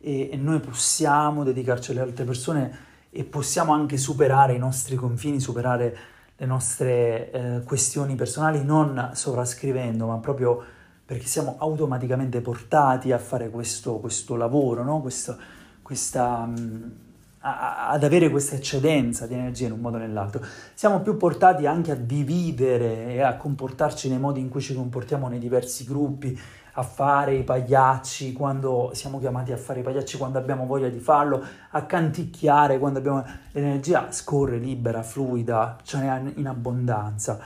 e, 0.00 0.30
e, 0.32 0.36
noi 0.36 0.60
possiamo 0.60 1.44
dedicarci 1.44 1.92
alle 1.92 2.00
altre 2.00 2.24
persone 2.24 2.78
e 3.10 3.24
possiamo 3.24 3.72
anche 3.72 3.96
superare 3.96 4.54
i 4.54 4.58
nostri 4.58 4.96
confini, 4.96 5.40
superare 5.40 5.96
le 6.44 6.46
nostre 6.46 7.30
eh, 7.30 7.62
questioni 7.64 8.14
personali 8.14 8.62
non 8.62 9.10
sovrascrivendo, 9.14 10.06
ma 10.06 10.18
proprio 10.18 10.62
perché 11.04 11.26
siamo 11.26 11.56
automaticamente 11.58 12.40
portati 12.40 13.12
a 13.12 13.18
fare 13.18 13.50
questo, 13.50 13.94
questo 13.94 14.36
lavoro, 14.36 14.84
no? 14.84 15.00
questo, 15.00 15.36
questa, 15.82 16.44
mh, 16.44 16.92
a, 17.40 17.88
ad 17.88 18.04
avere 18.04 18.30
questa 18.30 18.56
eccedenza 18.56 19.26
di 19.26 19.34
energia 19.34 19.66
in 19.66 19.72
un 19.72 19.80
modo 19.80 19.96
o 19.96 20.00
nell'altro. 20.00 20.44
Siamo 20.74 21.00
più 21.00 21.16
portati 21.16 21.66
anche 21.66 21.92
a 21.92 21.96
dividere 21.96 23.06
e 23.06 23.22
a 23.22 23.36
comportarci 23.36 24.08
nei 24.08 24.18
modi 24.18 24.40
in 24.40 24.50
cui 24.50 24.60
ci 24.60 24.74
comportiamo 24.74 25.28
nei 25.28 25.38
diversi 25.38 25.84
gruppi, 25.84 26.38
a 26.76 26.82
fare 26.82 27.34
i 27.34 27.44
pagliacci 27.44 28.32
quando 28.32 28.90
siamo 28.94 29.20
chiamati 29.20 29.52
a 29.52 29.56
fare 29.56 29.80
i 29.80 29.82
pagliacci 29.82 30.16
quando 30.18 30.38
abbiamo 30.38 30.66
voglia 30.66 30.88
di 30.88 30.98
farlo, 30.98 31.42
a 31.70 31.84
canticchiare 31.84 32.78
quando 32.78 32.98
abbiamo 32.98 33.24
l'energia 33.52 34.10
scorre 34.10 34.58
libera, 34.58 35.02
fluida, 35.02 35.78
ce 35.82 35.98
n'è 35.98 36.32
in 36.36 36.48
abbondanza. 36.48 37.38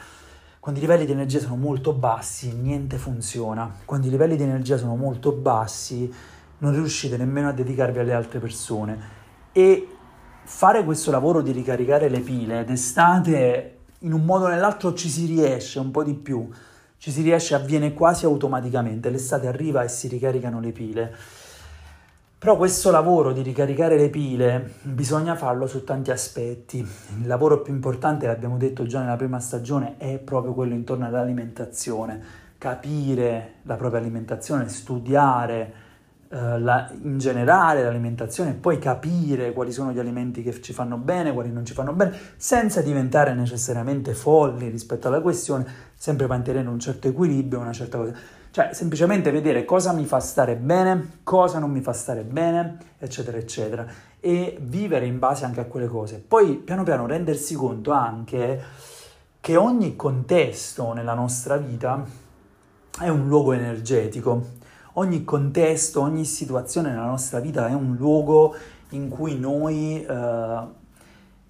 Quando 0.58 0.80
i 0.80 0.82
livelli 0.82 1.04
di 1.04 1.12
energia 1.12 1.40
sono 1.40 1.56
molto 1.56 1.92
bassi, 1.92 2.54
niente 2.54 2.96
funziona. 2.96 3.70
Quando 3.84 4.06
i 4.06 4.10
livelli 4.10 4.36
di 4.36 4.42
energia 4.42 4.76
sono 4.76 4.96
molto 4.96 5.32
bassi, 5.32 6.12
non 6.58 6.72
riuscite 6.72 7.16
nemmeno 7.16 7.48
a 7.48 7.52
dedicarvi 7.52 7.98
alle 7.98 8.14
altre 8.14 8.38
persone. 8.38 8.98
E 9.52 9.88
fare 10.44 10.84
questo 10.84 11.10
lavoro 11.10 11.42
di 11.42 11.52
ricaricare 11.52 12.08
le 12.08 12.20
pile 12.20 12.64
d'estate, 12.64 13.78
in 14.00 14.12
un 14.12 14.24
modo 14.24 14.46
o 14.46 14.48
nell'altro 14.48 14.94
ci 14.94 15.08
si 15.08 15.26
riesce 15.26 15.78
un 15.78 15.90
po' 15.90 16.02
di 16.02 16.14
più 16.14 16.48
ci 16.98 17.10
si 17.12 17.22
riesce, 17.22 17.54
avviene 17.54 17.94
quasi 17.94 18.24
automaticamente, 18.24 19.08
l'estate 19.08 19.46
arriva 19.46 19.82
e 19.82 19.88
si 19.88 20.08
ricaricano 20.08 20.60
le 20.60 20.72
pile. 20.72 21.14
Però 22.38 22.56
questo 22.56 22.90
lavoro 22.92 23.32
di 23.32 23.42
ricaricare 23.42 23.96
le 23.96 24.10
pile 24.10 24.74
bisogna 24.82 25.34
farlo 25.34 25.66
su 25.66 25.82
tanti 25.82 26.12
aspetti. 26.12 26.78
Il 26.78 27.26
lavoro 27.26 27.62
più 27.62 27.72
importante, 27.72 28.26
l'abbiamo 28.26 28.56
detto 28.56 28.86
già 28.86 29.00
nella 29.00 29.16
prima 29.16 29.40
stagione, 29.40 29.96
è 29.96 30.18
proprio 30.18 30.54
quello 30.54 30.74
intorno 30.74 31.06
all'alimentazione. 31.06 32.46
Capire 32.58 33.54
la 33.62 33.74
propria 33.74 34.00
alimentazione, 34.00 34.68
studiare, 34.68 35.72
eh, 36.30 36.58
la, 36.58 36.90
in 37.02 37.16
generale 37.16 37.82
l'alimentazione 37.82 38.52
poi 38.52 38.78
capire 38.78 39.54
quali 39.54 39.72
sono 39.72 39.92
gli 39.92 39.98
alimenti 39.98 40.42
che 40.42 40.60
ci 40.60 40.74
fanno 40.74 40.98
bene, 40.98 41.32
quali 41.32 41.50
non 41.50 41.64
ci 41.64 41.72
fanno 41.72 41.94
bene, 41.94 42.14
senza 42.36 42.82
diventare 42.82 43.32
necessariamente 43.32 44.12
folli 44.12 44.68
rispetto 44.68 45.08
alla 45.08 45.22
questione, 45.22 45.66
sempre 45.94 46.26
mantenere 46.26 46.68
un 46.68 46.78
certo 46.78 47.08
equilibrio, 47.08 47.60
una 47.60 47.72
certa 47.72 47.96
cosa. 47.96 48.12
Cioè, 48.50 48.70
semplicemente 48.72 49.30
vedere 49.30 49.64
cosa 49.64 49.92
mi 49.92 50.04
fa 50.04 50.20
stare 50.20 50.56
bene, 50.56 51.20
cosa 51.22 51.58
non 51.58 51.70
mi 51.70 51.80
fa 51.80 51.94
stare 51.94 52.24
bene, 52.24 52.76
eccetera, 52.98 53.38
eccetera, 53.38 53.86
e 54.20 54.58
vivere 54.60 55.06
in 55.06 55.18
base 55.18 55.46
anche 55.46 55.60
a 55.60 55.64
quelle 55.64 55.86
cose. 55.86 56.22
Poi, 56.26 56.56
piano 56.56 56.82
piano, 56.82 57.06
rendersi 57.06 57.54
conto 57.54 57.92
anche 57.92 58.62
che 59.40 59.56
ogni 59.56 59.96
contesto 59.96 60.92
nella 60.92 61.14
nostra 61.14 61.56
vita 61.56 62.04
è 63.00 63.08
un 63.08 63.28
luogo 63.28 63.52
energetico 63.52 64.56
ogni 64.98 65.24
contesto, 65.24 66.00
ogni 66.00 66.24
situazione 66.24 66.90
nella 66.90 67.06
nostra 67.06 67.38
vita 67.38 67.68
è 67.68 67.72
un 67.72 67.94
luogo 67.96 68.54
in 68.90 69.08
cui 69.08 69.38
noi 69.38 70.04
eh, 70.04 70.60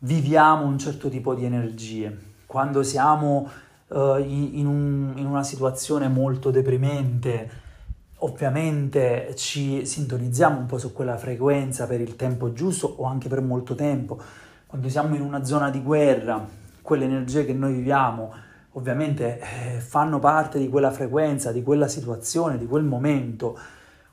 viviamo 0.00 0.66
un 0.66 0.78
certo 0.78 1.08
tipo 1.08 1.34
di 1.34 1.44
energie. 1.44 2.16
Quando 2.46 2.82
siamo 2.82 3.48
eh, 3.88 4.24
in, 4.26 4.66
un, 4.66 5.12
in 5.16 5.26
una 5.26 5.42
situazione 5.42 6.08
molto 6.08 6.50
deprimente, 6.50 7.50
ovviamente 8.16 9.34
ci 9.36 9.86
sintonizziamo 9.86 10.58
un 10.58 10.66
po' 10.66 10.78
su 10.78 10.92
quella 10.92 11.16
frequenza 11.16 11.86
per 11.86 12.00
il 12.00 12.16
tempo 12.16 12.52
giusto 12.52 12.86
o 12.98 13.04
anche 13.04 13.28
per 13.28 13.40
molto 13.40 13.74
tempo. 13.74 14.20
Quando 14.66 14.88
siamo 14.90 15.14
in 15.14 15.22
una 15.22 15.44
zona 15.44 15.70
di 15.70 15.82
guerra, 15.82 16.46
quelle 16.82 17.04
energie 17.04 17.46
che 17.46 17.54
noi 17.54 17.72
viviamo 17.72 18.46
ovviamente 18.78 19.40
eh, 19.40 19.80
fanno 19.80 20.20
parte 20.20 20.58
di 20.58 20.68
quella 20.68 20.92
frequenza, 20.92 21.52
di 21.52 21.62
quella 21.62 21.88
situazione, 21.88 22.56
di 22.56 22.66
quel 22.66 22.84
momento. 22.84 23.58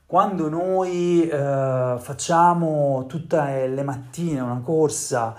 Quando 0.07 0.49
noi 0.49 1.27
eh, 1.27 1.95
facciamo 1.99 3.05
tutte 3.07 3.67
le 3.67 3.83
mattine 3.83 4.39
una 4.39 4.59
corsa, 4.61 5.35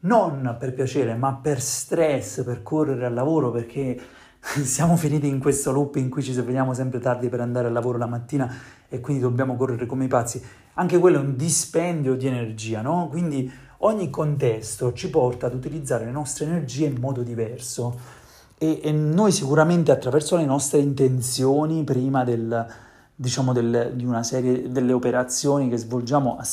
non 0.00 0.56
per 0.58 0.74
piacere, 0.74 1.14
ma 1.14 1.34
per 1.34 1.60
stress, 1.60 2.42
per 2.42 2.62
correre 2.62 3.06
al 3.06 3.14
lavoro, 3.14 3.50
perché 3.50 3.98
siamo 4.62 4.96
finiti 4.96 5.28
in 5.28 5.38
questo 5.38 5.70
loop 5.70 5.96
in 5.96 6.10
cui 6.10 6.22
ci 6.22 6.32
svegliamo 6.32 6.74
sempre 6.74 6.98
tardi 6.98 7.28
per 7.28 7.40
andare 7.40 7.68
al 7.68 7.72
lavoro 7.72 7.96
la 7.96 8.06
mattina 8.06 8.52
e 8.88 9.00
quindi 9.00 9.22
dobbiamo 9.22 9.56
correre 9.56 9.86
come 9.86 10.04
i 10.04 10.08
pazzi, 10.08 10.42
anche 10.74 10.98
quello 10.98 11.18
è 11.18 11.20
un 11.20 11.36
dispendio 11.36 12.16
di 12.16 12.26
energia, 12.26 12.82
no? 12.82 13.06
Quindi 13.08 13.50
ogni 13.78 14.10
contesto 14.10 14.92
ci 14.92 15.10
porta 15.10 15.46
ad 15.46 15.54
utilizzare 15.54 16.04
le 16.04 16.10
nostre 16.10 16.46
energie 16.46 16.86
in 16.86 16.98
modo 16.98 17.22
diverso 17.22 18.22
e, 18.58 18.80
e 18.82 18.92
noi 18.92 19.32
sicuramente 19.32 19.90
attraverso 19.90 20.36
le 20.36 20.44
nostre 20.44 20.80
intenzioni 20.80 21.82
prima 21.84 22.24
del, 22.24 22.66
diciamo 23.14 23.52
del, 23.52 23.92
di 23.94 24.04
una 24.04 24.22
serie 24.22 24.70
delle 24.70 24.92
operazioni 24.92 25.68
che 25.68 25.76
svolgiamo 25.76 26.36
a, 26.36 26.46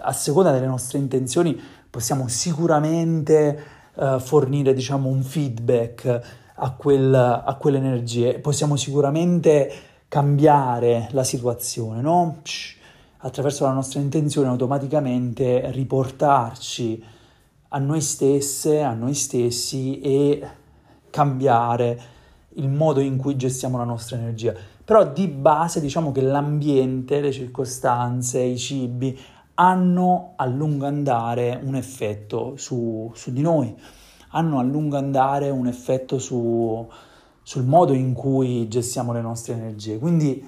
a 0.00 0.12
seconda 0.12 0.50
delle 0.50 0.66
nostre 0.66 0.98
intenzioni 0.98 1.60
possiamo 1.90 2.28
sicuramente 2.28 3.62
uh, 3.94 4.18
fornire 4.18 4.74
diciamo 4.74 5.08
un 5.08 5.22
feedback 5.22 6.20
a, 6.56 6.70
quel, 6.72 7.14
a 7.14 7.56
quelle 7.58 7.78
energie 7.78 8.38
possiamo 8.38 8.76
sicuramente 8.76 9.72
cambiare 10.08 11.08
la 11.12 11.24
situazione 11.24 12.00
no? 12.00 12.40
attraverso 13.18 13.64
la 13.64 13.72
nostra 13.72 14.00
intenzione 14.00 14.48
automaticamente 14.48 15.70
riportarci 15.70 17.02
a 17.68 17.78
noi 17.78 18.00
stesse 18.00 18.82
a 18.82 18.92
noi 18.92 19.14
stessi 19.14 20.00
e 20.00 20.48
cambiare 21.14 22.00
il 22.56 22.68
modo 22.68 22.98
in 22.98 23.16
cui 23.18 23.36
gestiamo 23.36 23.78
la 23.78 23.84
nostra 23.84 24.16
energia. 24.16 24.52
Però 24.84 25.06
di 25.06 25.28
base 25.28 25.80
diciamo 25.80 26.10
che 26.10 26.20
l'ambiente, 26.20 27.20
le 27.20 27.30
circostanze, 27.30 28.40
i 28.40 28.58
cibi 28.58 29.16
hanno 29.54 30.32
a 30.34 30.44
lungo 30.44 30.86
andare 30.86 31.60
un 31.62 31.76
effetto 31.76 32.56
su, 32.56 33.12
su 33.14 33.32
di 33.32 33.42
noi, 33.42 33.72
hanno 34.30 34.58
a 34.58 34.64
lungo 34.64 34.96
andare 34.96 35.50
un 35.50 35.68
effetto 35.68 36.18
su, 36.18 36.84
sul 37.40 37.62
modo 37.62 37.92
in 37.92 38.12
cui 38.12 38.66
gestiamo 38.66 39.12
le 39.12 39.20
nostre 39.20 39.54
energie. 39.54 40.00
Quindi 40.00 40.44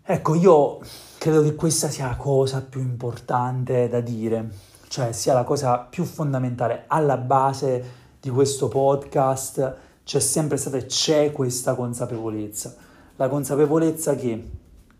ecco, 0.00 0.34
io 0.36 0.78
credo 1.18 1.42
che 1.42 1.56
questa 1.56 1.88
sia 1.88 2.06
la 2.06 2.16
cosa 2.16 2.62
più 2.62 2.80
importante 2.80 3.88
da 3.88 3.98
dire, 3.98 4.48
cioè 4.86 5.10
sia 5.10 5.34
la 5.34 5.42
cosa 5.42 5.78
più 5.78 6.04
fondamentale 6.04 6.84
alla 6.86 7.16
base 7.16 8.04
di 8.26 8.32
questo 8.32 8.66
podcast 8.66 9.76
c'è 10.02 10.18
sempre 10.18 10.56
stata 10.56 10.78
e 10.78 10.86
c'è 10.86 11.30
questa 11.30 11.76
consapevolezza. 11.76 12.74
La 13.14 13.28
consapevolezza 13.28 14.16
che 14.16 14.42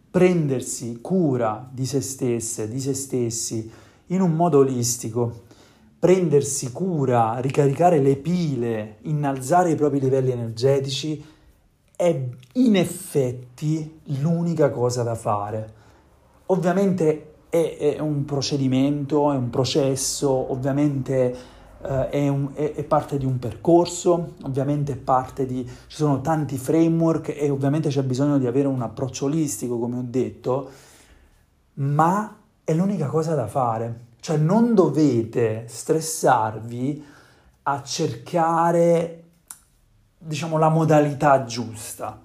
prendersi 0.09 1.01
cura 1.01 1.69
di 1.69 1.87
se 1.87 2.03
stesse, 2.03 2.69
di 2.69 2.79
se 2.79 2.95
stessi, 2.95 3.69
in 4.07 4.21
un 4.21 4.31
modo 4.31 4.59
olistico, 4.59 5.43
prendersi 5.99 6.71
cura, 6.71 7.41
ricaricare 7.41 7.99
le 7.99 8.15
pile, 8.15 8.99
innalzare 9.03 9.73
i 9.73 9.75
propri 9.75 9.99
livelli 9.99 10.31
energetici, 10.31 11.25
è 11.97 12.29
in 12.53 12.77
effetti 12.77 14.03
l'unica 14.21 14.71
cosa 14.71 15.03
da 15.03 15.17
fare. 15.17 15.75
Ovviamente 16.47 17.33
è, 17.49 17.77
è 17.97 17.99
un 17.99 18.25
procedimento, 18.25 19.33
è 19.33 19.37
un 19.37 19.51
processo, 19.51 20.53
ovviamente 20.53 21.56
Uh, 21.79 22.09
è, 22.09 22.27
un, 22.29 22.51
è, 22.55 22.73
è, 22.73 22.85
parte 22.85 23.19
di 23.19 23.27
un 23.27 23.39
percorso, 23.39 24.35
ovviamente 24.43 24.97
parte 24.97 25.45
di... 25.45 25.65
ci 25.65 25.97
sono 25.97 26.23
tanti 26.23 26.57
framework 26.57 27.29
e 27.37 27.51
ovviamente 27.51 27.91
c'è 27.91 28.03
bisogno 28.03 28.39
di 28.39 28.47
avere 28.47 28.67
un 28.67 28.81
approccio 28.81 29.27
olistico, 29.27 29.79
come 29.79 29.99
ho 29.99 30.05
detto, 30.05 30.71
ma 31.75 32.35
è 32.65 32.75
l'unica 32.75 33.07
cosa 33.07 33.35
da 33.35 33.47
fare. 33.47 34.05
Cioè 34.21 34.39
non 34.39 34.75
dovete 34.75 35.67
stressarvi 35.69 37.05
a 37.63 37.83
cercare, 37.83 39.25
diciamo, 40.19 40.59
la 40.59 40.69
modalità 40.69 41.45
giusta. 41.45 42.23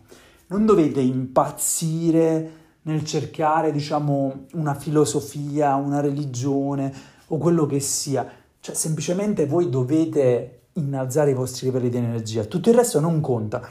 Non 0.48 0.66
dovete 0.66 1.02
impazzire 1.02 2.52
nel 2.84 3.06
cercare, 3.06 3.72
diciamo, 3.72 4.46
una 4.54 4.74
filosofia, 4.74 5.76
una 5.76 6.00
religione 6.00 6.92
o 7.28 7.38
quello 7.38 7.66
che 7.66 7.80
sia 7.80 8.28
cioè, 8.62 8.76
semplicemente 8.76 9.47
voi 9.47 9.69
dovete 9.69 10.67
innalzare 10.74 11.32
i 11.32 11.34
vostri 11.34 11.65
livelli 11.65 11.89
di 11.89 11.97
energia, 11.97 12.45
tutto 12.45 12.69
il 12.69 12.76
resto 12.76 13.00
non 13.00 13.19
conta. 13.19 13.67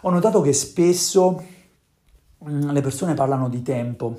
Ho 0.00 0.10
notato 0.10 0.40
che 0.40 0.52
spesso 0.52 1.40
mm, 2.44 2.70
le 2.70 2.80
persone 2.80 3.14
parlano 3.14 3.48
di 3.48 3.62
tempo. 3.62 4.18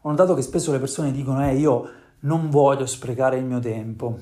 Ho 0.00 0.08
notato 0.08 0.34
che 0.34 0.40
spesso 0.40 0.72
le 0.72 0.78
persone 0.78 1.12
dicono: 1.12 1.46
Eh, 1.46 1.56
io 1.56 1.90
non 2.20 2.48
voglio 2.48 2.86
sprecare 2.86 3.36
il 3.36 3.44
mio 3.44 3.60
tempo. 3.60 4.18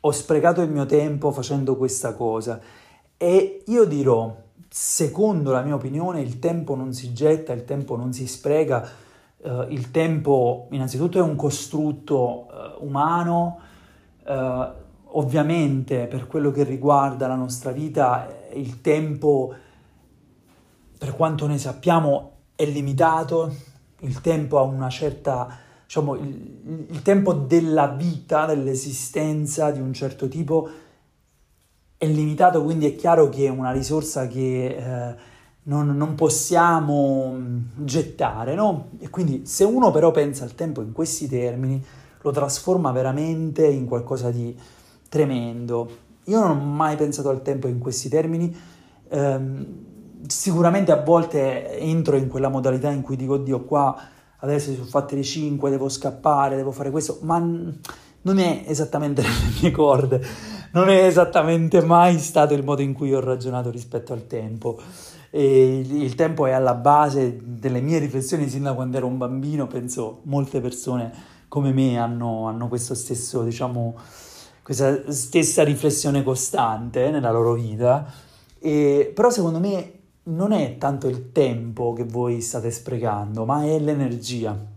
Ho 0.00 0.10
sprecato 0.10 0.60
il 0.60 0.70
mio 0.70 0.86
tempo 0.86 1.30
facendo 1.30 1.76
questa 1.76 2.14
cosa. 2.14 2.60
E 3.16 3.62
io 3.64 3.84
dirò: 3.84 4.36
secondo 4.68 5.52
la 5.52 5.62
mia 5.62 5.76
opinione, 5.76 6.20
il 6.20 6.40
tempo 6.40 6.74
non 6.74 6.92
si 6.92 7.12
getta, 7.12 7.52
il 7.52 7.64
tempo 7.64 7.94
non 7.94 8.12
si 8.12 8.26
spreca. 8.26 8.84
Uh, 9.36 9.66
il 9.68 9.92
tempo, 9.92 10.66
innanzitutto, 10.72 11.18
è 11.18 11.22
un 11.22 11.36
costrutto 11.36 12.46
uh, 12.46 12.84
umano 12.84 13.60
Uh, 14.24 14.82
ovviamente 15.16 16.06
per 16.06 16.26
quello 16.26 16.50
che 16.50 16.64
riguarda 16.64 17.26
la 17.26 17.34
nostra 17.34 17.70
vita 17.70 18.28
il 18.54 18.80
tempo, 18.80 19.54
per 20.98 21.14
quanto 21.14 21.46
ne 21.46 21.58
sappiamo, 21.58 22.30
è 22.54 22.64
limitato, 22.64 23.54
il 24.00 24.20
tempo 24.20 24.58
ha 24.58 24.62
una 24.62 24.88
certa, 24.88 25.56
diciamo, 25.84 26.14
il, 26.14 26.86
il 26.90 27.02
tempo 27.02 27.32
della 27.32 27.88
vita, 27.88 28.46
dell'esistenza 28.46 29.70
di 29.70 29.80
un 29.80 29.92
certo 29.92 30.28
tipo 30.28 30.68
è 31.96 32.06
limitato, 32.06 32.62
quindi 32.62 32.86
è 32.86 32.94
chiaro 32.94 33.28
che 33.28 33.46
è 33.46 33.48
una 33.48 33.72
risorsa 33.72 34.26
che 34.26 34.66
eh, 34.76 35.14
non, 35.64 35.96
non, 35.96 36.14
possiamo 36.14 37.32
mm, 37.34 37.58
gettare, 37.76 38.54
no? 38.54 38.90
E 38.98 39.08
quindi 39.08 39.46
se 39.46 39.64
uno 39.64 39.90
però 39.90 40.10
pensa 40.10 40.44
al 40.44 40.54
tempo 40.54 40.82
in 40.82 40.92
questi 40.92 41.28
termini, 41.28 41.82
lo 42.24 42.30
trasforma 42.30 42.90
veramente 42.90 43.66
in 43.66 43.84
qualcosa 43.84 44.30
di 44.30 44.56
tremendo. 45.10 45.88
Io 46.24 46.40
non 46.40 46.50
ho 46.50 46.54
mai 46.54 46.96
pensato 46.96 47.28
al 47.28 47.42
tempo 47.42 47.68
in 47.68 47.78
questi 47.78 48.08
termini, 48.08 48.54
ehm, 49.10 49.66
sicuramente 50.26 50.90
a 50.90 51.02
volte 51.02 51.78
entro 51.78 52.16
in 52.16 52.28
quella 52.28 52.48
modalità 52.48 52.90
in 52.90 53.02
cui 53.02 53.16
dico, 53.16 53.34
oddio, 53.34 53.64
qua 53.64 53.94
adesso 54.38 54.72
sono 54.72 54.86
fatte 54.86 55.16
le 55.16 55.22
5, 55.22 55.68
devo 55.68 55.90
scappare, 55.90 56.56
devo 56.56 56.72
fare 56.72 56.90
questo, 56.90 57.18
ma 57.22 57.38
non 57.38 58.38
è 58.38 58.64
esattamente 58.66 59.20
le 59.20 59.28
mie 59.60 59.70
corde, 59.70 60.24
non 60.72 60.88
è 60.88 61.04
esattamente 61.04 61.82
mai 61.82 62.18
stato 62.18 62.54
il 62.54 62.64
modo 62.64 62.80
in 62.80 62.94
cui 62.94 63.12
ho 63.12 63.20
ragionato 63.20 63.70
rispetto 63.70 64.14
al 64.14 64.26
tempo. 64.26 64.80
E 65.28 65.78
il 65.80 66.14
tempo 66.14 66.46
è 66.46 66.52
alla 66.52 66.74
base 66.74 67.38
delle 67.42 67.80
mie 67.80 67.98
riflessioni 67.98 68.48
sin 68.48 68.62
da 68.62 68.72
quando 68.72 68.96
ero 68.96 69.08
un 69.08 69.18
bambino, 69.18 69.66
penso 69.66 70.20
molte 70.22 70.60
persone 70.60 71.32
come 71.48 71.72
me 71.72 71.98
hanno, 71.98 72.46
hanno 72.48 72.68
questo 72.68 72.94
stesso, 72.94 73.42
diciamo, 73.42 73.96
questa 74.62 75.10
stessa 75.12 75.62
riflessione 75.62 76.22
costante 76.22 77.10
nella 77.10 77.30
loro 77.30 77.54
vita. 77.54 78.06
E, 78.58 79.12
però 79.14 79.30
secondo 79.30 79.60
me 79.60 79.92
non 80.24 80.52
è 80.52 80.78
tanto 80.78 81.08
il 81.08 81.32
tempo 81.32 81.92
che 81.92 82.04
voi 82.04 82.40
state 82.40 82.70
sprecando, 82.70 83.44
ma 83.44 83.64
è 83.64 83.78
l'energia. 83.78 84.72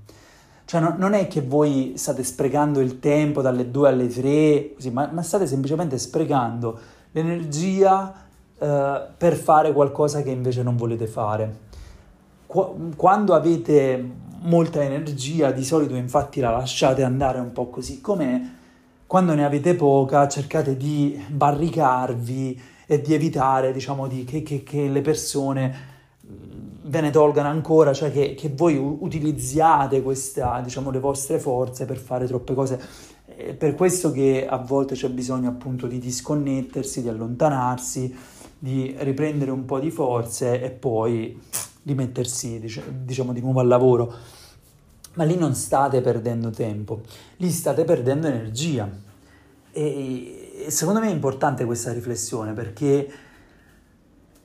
Cioè 0.66 0.82
no, 0.82 0.96
non 0.98 1.14
è 1.14 1.28
che 1.28 1.42
voi 1.42 1.94
state 1.96 2.24
sprecando 2.24 2.82
il 2.82 3.00
tempo 3.00 3.42
dalle 3.42 3.72
2 3.72 3.88
alle 3.88 4.08
3, 4.10 4.74
così, 4.76 4.92
ma, 4.92 5.10
ma, 5.14 5.22
state 5.22 5.48
semplicemente 5.48 5.98
sprecando 5.98 6.78
l'energia 7.12 8.14
eh, 8.60 9.02
per 9.18 9.36
fare 9.36 9.72
qualcosa 9.72 10.22
che 10.22 10.30
invece 10.32 10.64
non 10.64 10.76
volete 10.76 11.08
fare. 11.08 11.66
Qu- 12.46 12.96
quando 12.98 13.34
avete 13.34 14.26
molta 14.42 14.84
energia, 14.84 15.52
di 15.52 15.64
solito 15.64 15.96
infatti 15.96 16.40
la 16.40 16.52
lasciate 16.52 17.04
andare 17.04 17.40
un 17.40 17.52
po' 17.52 17.70
così 17.70 18.02
com'è, 18.02 18.42
quando 19.06 19.34
ne 19.34 19.46
avete 19.46 19.76
poca 19.76 20.28
cercate 20.28 20.76
di 20.76 21.22
barricarvi, 21.30 22.76
e 22.90 23.02
di 23.02 23.14
evitare, 23.14 23.74
diciamo, 23.74 24.08
di, 24.08 24.24
che, 24.24 24.42
che, 24.42 24.64
che, 24.64 24.88
le 24.88 25.02
persone 25.02 25.96
ve 26.84 27.02
ne 27.02 27.10
tolgano 27.12 27.50
ancora, 27.50 27.94
cioè 27.94 28.12
che, 28.14 28.34
che 28.34 28.50
voi 28.56 28.78
utilizziate 28.78 30.02
questa, 30.02 30.62
diciamo, 30.62 30.90
le 30.90 31.00
vostre 31.00 31.38
forze 31.38 31.86
per 31.86 31.98
fare 31.98 32.26
troppe 32.26 32.54
cose. 32.54 32.80
È 33.26 33.54
per 33.54 33.76
questo 33.76 34.12
che 34.12 34.48
a 34.48 34.58
volte 34.58 34.96
c'è 34.96 35.10
bisogno 35.10 35.50
appunto 35.50 35.86
di 35.86 36.00
disconnettersi, 36.00 37.02
di 37.02 37.10
allontanarsi, 37.10 38.16
di 38.58 38.96
riprendere 39.00 39.52
un 39.52 39.66
po' 39.66 39.80
di 39.80 39.92
forze 39.92 40.62
e 40.62 40.70
poi 40.70 41.38
di 41.88 41.96
mettersi, 41.96 42.60
diciamo, 42.60 43.32
di 43.32 43.40
nuovo 43.40 43.62
al 43.62 43.68
lavoro. 43.68 44.14
Ma 45.14 45.24
lì 45.24 45.38
non 45.38 45.56
state 45.56 46.02
perdendo 46.02 46.50
tempo, 46.50 47.00
lì 47.38 47.50
state 47.50 47.86
perdendo 47.86 48.28
energia. 48.28 48.90
E, 49.72 50.66
secondo 50.68 51.00
me 51.00 51.08
è 51.08 51.14
importante 51.14 51.64
questa 51.64 51.94
riflessione 51.94 52.52
perché 52.52 53.10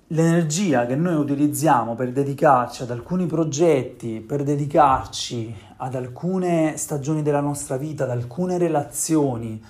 l'energia 0.06 0.86
che 0.86 0.94
noi 0.94 1.16
utilizziamo 1.16 1.96
per 1.96 2.12
dedicarci 2.12 2.84
ad 2.84 2.92
alcuni 2.92 3.26
progetti, 3.26 4.20
per 4.20 4.44
dedicarci 4.44 5.52
ad 5.78 5.96
alcune 5.96 6.76
stagioni 6.76 7.22
della 7.22 7.40
nostra 7.40 7.76
vita, 7.76 8.04
ad 8.04 8.10
alcune 8.10 8.56
relazioni, 8.56 9.60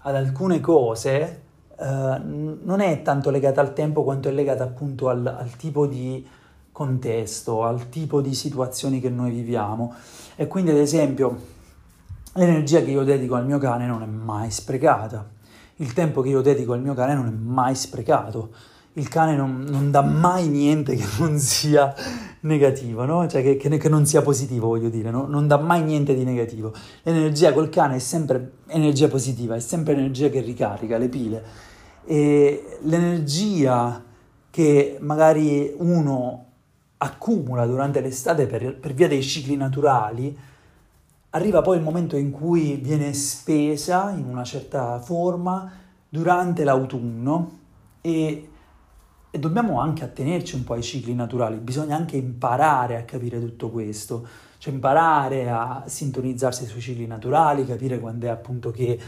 ad 0.00 0.14
alcune 0.14 0.60
cose, 0.60 1.40
eh, 1.78 2.20
non 2.22 2.80
è 2.80 3.00
tanto 3.00 3.30
legata 3.30 3.62
al 3.62 3.72
tempo 3.72 4.04
quanto 4.04 4.28
è 4.28 4.32
legata 4.32 4.64
appunto 4.64 5.08
al, 5.08 5.26
al 5.26 5.56
tipo 5.56 5.86
di 5.86 6.40
contesto, 6.72 7.64
al 7.64 7.88
tipo 7.88 8.20
di 8.20 8.34
situazioni 8.34 9.00
che 9.00 9.10
noi 9.10 9.30
viviamo. 9.30 9.94
E 10.34 10.46
quindi, 10.48 10.70
ad 10.70 10.78
esempio, 10.78 11.36
l'energia 12.34 12.82
che 12.82 12.90
io 12.90 13.04
dedico 13.04 13.34
al 13.34 13.46
mio 13.46 13.58
cane 13.58 13.86
non 13.86 14.02
è 14.02 14.06
mai 14.06 14.50
sprecata 14.50 15.40
il 15.82 15.92
tempo 15.92 16.22
che 16.22 16.28
io 16.28 16.40
dedico 16.40 16.72
al 16.72 16.80
mio 16.80 16.94
cane 16.94 17.14
non 17.14 17.26
è 17.26 17.30
mai 17.30 17.74
sprecato. 17.74 18.50
Il 18.94 19.08
cane 19.08 19.34
non, 19.34 19.64
non 19.68 19.90
dà 19.90 20.02
mai 20.02 20.48
niente 20.48 20.94
che 20.94 21.04
non 21.18 21.38
sia 21.38 21.94
negativo, 22.40 23.04
no? 23.04 23.26
cioè 23.26 23.42
che, 23.42 23.56
che, 23.56 23.76
che, 23.76 23.88
non 23.88 24.04
sia 24.04 24.22
positivo, 24.22 24.68
voglio 24.68 24.90
dire, 24.90 25.10
no? 25.10 25.26
non 25.26 25.46
dà 25.46 25.58
mai 25.58 25.82
niente 25.82 26.14
di 26.14 26.24
negativo. 26.24 26.72
L'energia 27.02 27.52
col 27.52 27.68
cane 27.68 27.96
è 27.96 27.98
sempre 27.98 28.52
energia 28.68 29.08
positiva, 29.08 29.54
è 29.54 29.60
sempre 29.60 29.94
energia 29.94 30.28
che 30.28 30.40
ricarica 30.40 30.98
le 30.98 31.08
pile. 31.08 31.42
E 32.04 32.78
l'energia 32.82 34.02
che 34.50 34.98
magari 35.00 35.72
uno 35.78 36.46
accumula 37.04 37.66
durante 37.66 38.00
l'estate 38.00 38.46
per, 38.46 38.76
per 38.76 38.94
via 38.94 39.08
dei 39.08 39.22
cicli 39.22 39.56
naturali, 39.56 40.36
Arriva 41.34 41.62
poi 41.62 41.78
il 41.78 41.82
momento 41.82 42.16
in 42.16 42.30
cui 42.30 42.76
viene 42.76 43.14
spesa 43.14 44.10
in 44.10 44.26
una 44.26 44.44
certa 44.44 44.98
forma 44.98 45.70
durante 46.06 46.62
l'autunno 46.62 47.58
e, 48.02 48.50
e, 49.30 49.38
dobbiamo 49.38 49.80
anche 49.80 50.04
attenerci 50.04 50.56
un 50.56 50.64
po' 50.64 50.74
ai 50.74 50.82
cicli 50.82 51.14
naturali, 51.14 51.56
bisogna 51.56 51.96
anche 51.96 52.18
imparare 52.18 52.98
a 52.98 53.04
capire 53.04 53.40
tutto 53.40 53.70
questo, 53.70 54.26
cioè 54.58 54.74
imparare 54.74 55.48
a 55.48 55.84
sintonizzarsi 55.86 56.66
sui 56.66 56.82
cicli 56.82 57.06
naturali, 57.06 57.64
capire 57.64 57.98
quando 57.98 58.26
è 58.26 58.28
appunto 58.28 58.70
che 58.70 59.00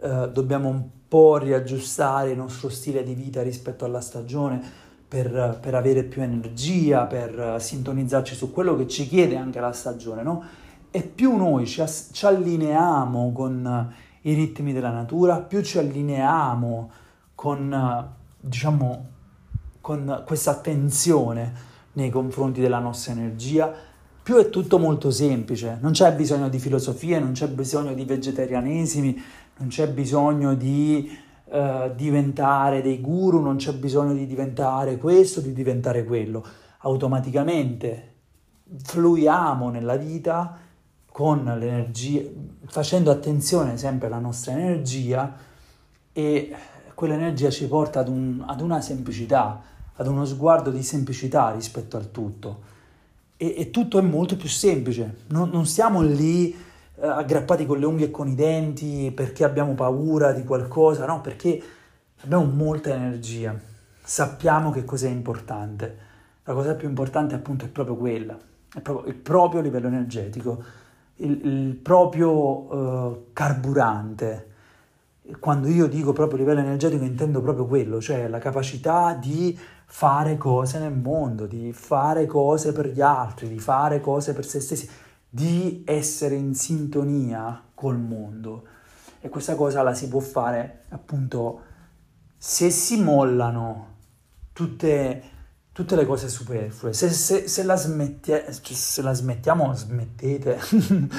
eh, 0.00 0.30
dobbiamo 0.32 0.68
un 0.68 0.84
po' 1.08 1.38
riaggiustare 1.38 2.30
il 2.30 2.36
nostro 2.36 2.68
stile 2.68 3.02
di 3.02 3.14
vita 3.14 3.42
rispetto 3.42 3.84
alla 3.84 4.00
stagione 4.00 4.62
per, 5.06 5.58
per 5.60 5.74
avere 5.74 6.04
più 6.04 6.22
energia, 6.22 7.04
per 7.04 7.56
sintonizzarci 7.58 8.34
su 8.34 8.52
quello 8.52 8.76
che 8.76 8.88
ci 8.88 9.06
chiede 9.06 9.36
anche 9.36 9.60
la 9.60 9.72
stagione, 9.72 10.22
no? 10.22 10.42
e 10.90 11.02
più 11.02 11.36
noi 11.36 11.66
ci, 11.66 11.80
as- 11.80 12.10
ci 12.12 12.24
allineiamo 12.24 13.32
con 13.32 13.92
i 14.22 14.32
ritmi 14.32 14.72
della 14.72 14.90
natura, 14.90 15.40
più 15.40 15.60
ci 15.60 15.78
allineiamo 15.78 16.90
con, 17.34 18.08
diciamo, 18.38 19.06
con 19.80 20.22
questa 20.24 20.52
attenzione 20.52 21.52
nei 21.94 22.10
confronti 22.10 22.60
della 22.60 22.78
nostra 22.78 23.12
energia, 23.12 23.72
più 24.22 24.36
è 24.36 24.48
tutto 24.50 24.78
molto 24.78 25.10
semplice, 25.10 25.78
non 25.80 25.90
c'è 25.90 26.14
bisogno 26.14 26.48
di 26.48 26.60
filosofie, 26.60 27.18
non 27.18 27.32
c'è 27.32 27.48
bisogno 27.48 27.92
di 27.92 28.04
vegetarianesimi, 28.04 29.20
non 29.58 29.68
c'è 29.68 29.88
bisogno 29.88 30.54
di 30.54 31.10
uh, 31.44 31.94
diventare 31.94 32.82
dei 32.82 33.00
guru, 33.00 33.40
non 33.40 33.56
c'è 33.56 33.72
bisogno 33.72 34.12
di 34.12 34.26
diventare 34.26 34.96
questo, 34.96 35.40
di 35.40 35.52
diventare 35.52 36.04
quello. 36.04 36.44
Automaticamente 36.78 38.12
fluiamo 38.82 39.68
nella 39.70 39.96
vita 39.96 40.58
con 41.06 41.44
l'energia, 41.44 42.22
facendo 42.66 43.10
attenzione 43.10 43.76
sempre 43.76 44.08
alla 44.08 44.18
nostra 44.18 44.52
energia 44.52 45.32
e 46.12 46.54
quell'energia 46.94 47.50
ci 47.50 47.68
porta 47.68 48.00
ad, 48.00 48.08
un, 48.08 48.42
ad 48.46 48.60
una 48.60 48.80
semplicità, 48.80 49.62
ad 49.94 50.06
uno 50.06 50.24
sguardo 50.24 50.70
di 50.70 50.82
semplicità 50.82 51.52
rispetto 51.52 51.96
al 51.96 52.10
tutto. 52.10 52.72
E, 53.36 53.54
e 53.58 53.70
tutto 53.70 53.98
è 53.98 54.02
molto 54.02 54.36
più 54.36 54.48
semplice, 54.48 55.18
non, 55.28 55.50
non 55.50 55.66
stiamo 55.66 56.02
lì 56.02 56.54
eh, 57.04 57.08
aggrappati 57.08 57.66
con 57.66 57.78
le 57.78 57.86
unghie 57.86 58.06
e 58.06 58.10
con 58.10 58.28
i 58.28 58.34
denti 58.34 59.12
perché 59.14 59.44
abbiamo 59.44 59.74
paura 59.74 60.32
di 60.32 60.44
qualcosa, 60.44 61.06
no, 61.06 61.20
perché 61.20 61.62
abbiamo 62.22 62.44
molta 62.44 62.90
energia, 62.94 63.54
sappiamo 64.02 64.70
che 64.70 64.84
cos'è 64.84 65.08
importante. 65.08 65.98
La 66.44 66.54
cosa 66.54 66.74
più 66.74 66.88
importante 66.88 67.34
appunto 67.34 67.64
è 67.64 67.68
proprio 67.68 67.96
quella, 67.96 68.38
è 68.74 68.80
proprio 68.80 69.10
il 69.10 69.16
proprio 69.16 69.60
livello 69.60 69.86
energetico 69.86 70.82
il, 71.16 71.40
il 71.44 71.74
proprio 71.74 72.30
uh, 72.30 73.26
carburante. 73.32 74.48
Quando 75.38 75.68
io 75.68 75.86
dico 75.86 76.12
proprio 76.12 76.38
livello 76.38 76.60
energetico 76.60 77.04
intendo 77.04 77.40
proprio 77.40 77.66
quello, 77.66 78.00
cioè 78.00 78.28
la 78.28 78.38
capacità 78.38 79.14
di 79.14 79.58
fare 79.86 80.36
cose 80.36 80.78
nel 80.78 80.92
mondo, 80.92 81.46
di 81.46 81.72
fare 81.72 82.26
cose 82.26 82.72
per 82.72 82.88
gli 82.88 83.00
altri, 83.00 83.48
di 83.48 83.58
fare 83.58 84.00
cose 84.00 84.34
per 84.34 84.44
se 84.44 84.60
stessi, 84.60 84.88
di 85.34 85.82
essere 85.84 86.36
in 86.36 86.54
sintonia 86.54 87.60
col 87.74 87.98
mondo. 87.98 88.66
E 89.20 89.28
questa 89.28 89.56
cosa 89.56 89.82
la 89.82 89.92
si 89.92 90.06
può 90.06 90.20
fare 90.20 90.84
appunto 90.90 91.60
se 92.38 92.70
si 92.70 93.02
mollano 93.02 93.96
tutte 94.52 95.32
tutte 95.72 95.96
le 95.96 96.06
cose 96.06 96.28
superflue. 96.28 96.92
Se, 96.92 97.10
se, 97.10 97.48
se, 97.48 97.64
la, 97.64 97.74
smettie, 97.74 98.52
se 98.52 99.02
la, 99.02 99.12
smettiamo, 99.12 99.74
smettete 99.74 100.60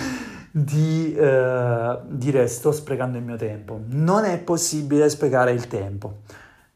di 0.49 1.13
eh, 1.13 1.99
dire 2.07 2.47
sto 2.47 2.71
sprecando 2.71 3.17
il 3.17 3.23
mio 3.25 3.35
tempo. 3.35 3.81
Non 3.87 4.23
è 4.23 4.39
possibile 4.39 5.09
sprecare 5.09 5.51
il 5.51 5.67
tempo. 5.67 6.21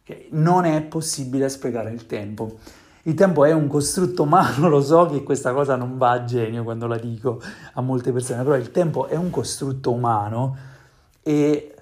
Okay? 0.01 0.27
Non 0.31 0.65
è 0.65 0.81
possibile 0.81 1.47
sprecare 1.47 1.91
il 1.91 2.05
tempo. 2.05 2.59
Il 3.03 3.13
tempo 3.13 3.45
è 3.45 3.53
un 3.53 3.67
costrutto 3.67 4.23
umano, 4.23 4.67
lo 4.69 4.81
so 4.81 5.05
che 5.05 5.23
questa 5.23 5.53
cosa 5.53 5.75
non 5.75 5.97
va 5.97 6.11
a 6.11 6.23
genio 6.25 6.63
quando 6.63 6.87
la 6.87 6.97
dico 6.97 7.41
a 7.73 7.81
molte 7.81 8.11
persone, 8.11 8.43
però 8.43 8.55
il 8.55 8.71
tempo 8.71 9.07
è 9.07 9.15
un 9.15 9.29
costrutto 9.29 9.91
umano 9.91 10.55
e 11.21 11.73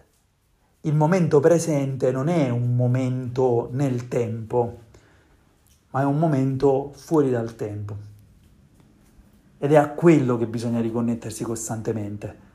il 0.81 0.95
momento 0.95 1.39
presente 1.39 2.11
non 2.11 2.27
è 2.27 2.49
un 2.49 2.75
momento 2.75 3.69
nel 3.71 4.07
tempo, 4.07 4.79
ma 5.91 6.01
è 6.01 6.05
un 6.05 6.17
momento 6.17 6.91
fuori 6.95 7.29
dal 7.29 7.55
tempo. 7.55 7.95
Ed 9.57 9.71
è 9.71 9.75
a 9.75 9.89
quello 9.89 10.37
che 10.37 10.45
bisogna 10.45 10.79
riconnettersi 10.79 11.43
costantemente. 11.43 12.45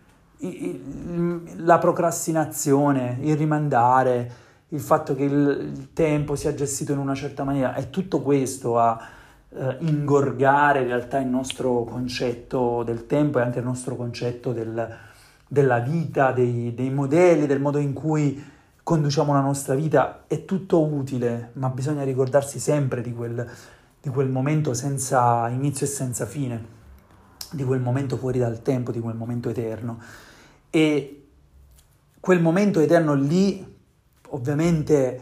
La 1.57 1.79
procrastinazione, 1.79 3.19
il 3.21 3.37
rimandare, 3.37 4.33
il 4.73 4.81
fatto 4.81 5.15
che 5.15 5.25
il, 5.25 5.89
tempo 5.93 6.35
sia 6.35 6.55
gestito 6.55 6.93
in 6.93 6.99
una 6.99 7.15
certa 7.15 7.45
maniera, 7.45 7.75
è 7.75 7.91
tutto 7.91 8.23
questo 8.23 8.79
a 8.79 8.99
eh, 9.51 9.77
ingorgare 9.81 10.81
in 10.81 10.87
realtà 10.87 11.19
il 11.19 11.29
nostro 11.29 11.85
concetto 11.85 12.83
del 12.83 13.07
tempo 13.07 13.39
e 13.39 13.43
anche 13.43 13.59
il 13.59 13.65
nostro 13.65 13.97
concetto 13.97 14.53
del, 14.53 14.97
della 15.47 15.79
vita, 15.81 16.33
dei, 16.33 16.75
dei 16.75 16.91
modelli, 16.91 17.47
del 17.47 17.61
modo 17.61 17.79
in 17.79 17.93
cui 17.93 18.43
conduciamo 18.83 19.35
la 19.35 19.41
nostra 19.41 19.75
vita, 19.75 20.25
è 20.27 20.47
tutto 20.47 20.83
utile, 20.83 21.51
ma 21.55 21.69
bisogna 21.69 22.03
ricordarsi 22.03 22.59
sempre 22.59 23.03
di 23.03 23.13
quel, 23.13 23.47
di 24.01 24.09
quel 24.09 24.29
momento 24.29 24.73
senza 24.73 25.49
inizio 25.51 25.85
e 25.85 25.89
senza 25.91 26.25
fine, 26.25 26.81
di 27.51 27.63
quel 27.63 27.81
momento 27.81 28.17
fuori 28.17 28.39
dal 28.39 28.63
tempo, 28.63 28.91
di 28.91 29.01
quel 29.01 29.17
momento 29.17 29.51
eterno. 29.51 30.01
E 30.71 31.27
quel 32.19 32.41
momento 32.41 32.81
eterno 32.81 33.13
lì 33.13 33.72
ovviamente 34.33 35.21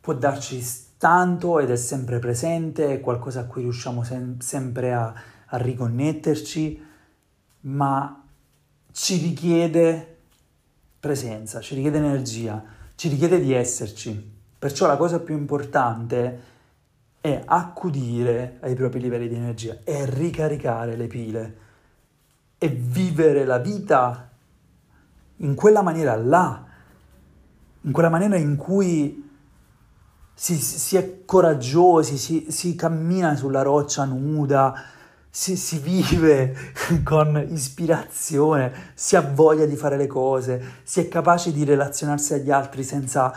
può 0.00 0.14
darci 0.14 0.62
tanto 0.98 1.58
ed 1.60 1.70
è 1.70 1.76
sempre 1.76 2.18
presente, 2.18 2.94
è 2.94 3.00
qualcosa 3.00 3.40
a 3.40 3.44
cui 3.44 3.62
riusciamo 3.62 4.02
sem- 4.02 4.38
sempre 4.38 4.92
a, 4.92 5.14
a 5.46 5.56
riconnetterci, 5.56 6.82
ma 7.60 8.24
ci 8.92 9.18
richiede 9.18 10.16
presenza, 11.00 11.60
ci 11.60 11.74
richiede 11.74 11.98
energia, 11.98 12.62
ci 12.94 13.08
richiede 13.08 13.40
di 13.40 13.52
esserci. 13.52 14.32
Perciò 14.58 14.86
la 14.86 14.96
cosa 14.96 15.20
più 15.20 15.36
importante 15.36 16.52
è 17.20 17.42
accudire 17.44 18.58
ai 18.60 18.74
propri 18.74 19.00
livelli 19.00 19.28
di 19.28 19.34
energia, 19.34 19.78
è 19.82 20.06
ricaricare 20.06 20.96
le 20.96 21.06
pile 21.06 21.56
e 22.58 22.68
vivere 22.68 23.44
la 23.44 23.58
vita 23.58 24.30
in 25.38 25.54
quella 25.54 25.82
maniera 25.82 26.16
là, 26.16 26.66
in 27.84 27.92
quella 27.92 28.08
maniera 28.08 28.36
in 28.36 28.56
cui 28.56 29.30
si, 30.34 30.56
si 30.56 30.96
è 30.96 31.24
coraggiosi, 31.24 32.16
si, 32.16 32.46
si, 32.48 32.74
cammina 32.74 33.36
sulla 33.36 33.62
roccia 33.62 34.04
nuda, 34.04 34.74
si, 35.30 35.56
si 35.56 35.78
vive 35.78 36.54
con 37.04 37.46
ispirazione, 37.50 38.92
si 38.94 39.16
ha 39.16 39.20
voglia 39.20 39.66
di 39.66 39.76
fare 39.76 39.96
le 39.96 40.06
cose, 40.06 40.80
si 40.82 41.00
è 41.00 41.08
capaci 41.08 41.52
di 41.52 41.64
relazionarsi 41.64 42.34
agli 42.34 42.50
altri 42.50 42.82
senza 42.82 43.32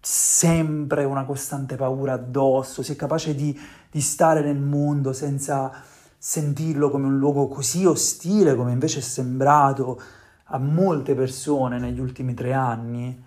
sempre 0.00 1.02
una 1.04 1.24
costante 1.24 1.74
paura 1.74 2.12
addosso, 2.12 2.82
si 2.82 2.92
è 2.92 2.96
capace 2.96 3.34
di, 3.34 3.58
di 3.90 4.00
stare 4.00 4.40
nel 4.40 4.58
mondo 4.58 5.12
senza 5.12 5.72
sentirlo 6.18 6.90
come 6.90 7.06
un 7.06 7.18
luogo 7.18 7.48
così 7.48 7.84
ostile 7.84 8.56
come 8.56 8.72
invece 8.72 8.98
è 8.98 9.02
sembrato 9.02 10.00
a 10.44 10.58
molte 10.58 11.14
persone 11.14 11.78
negli 11.78 12.00
ultimi 12.00 12.34
tre 12.34 12.52
anni 12.52 13.24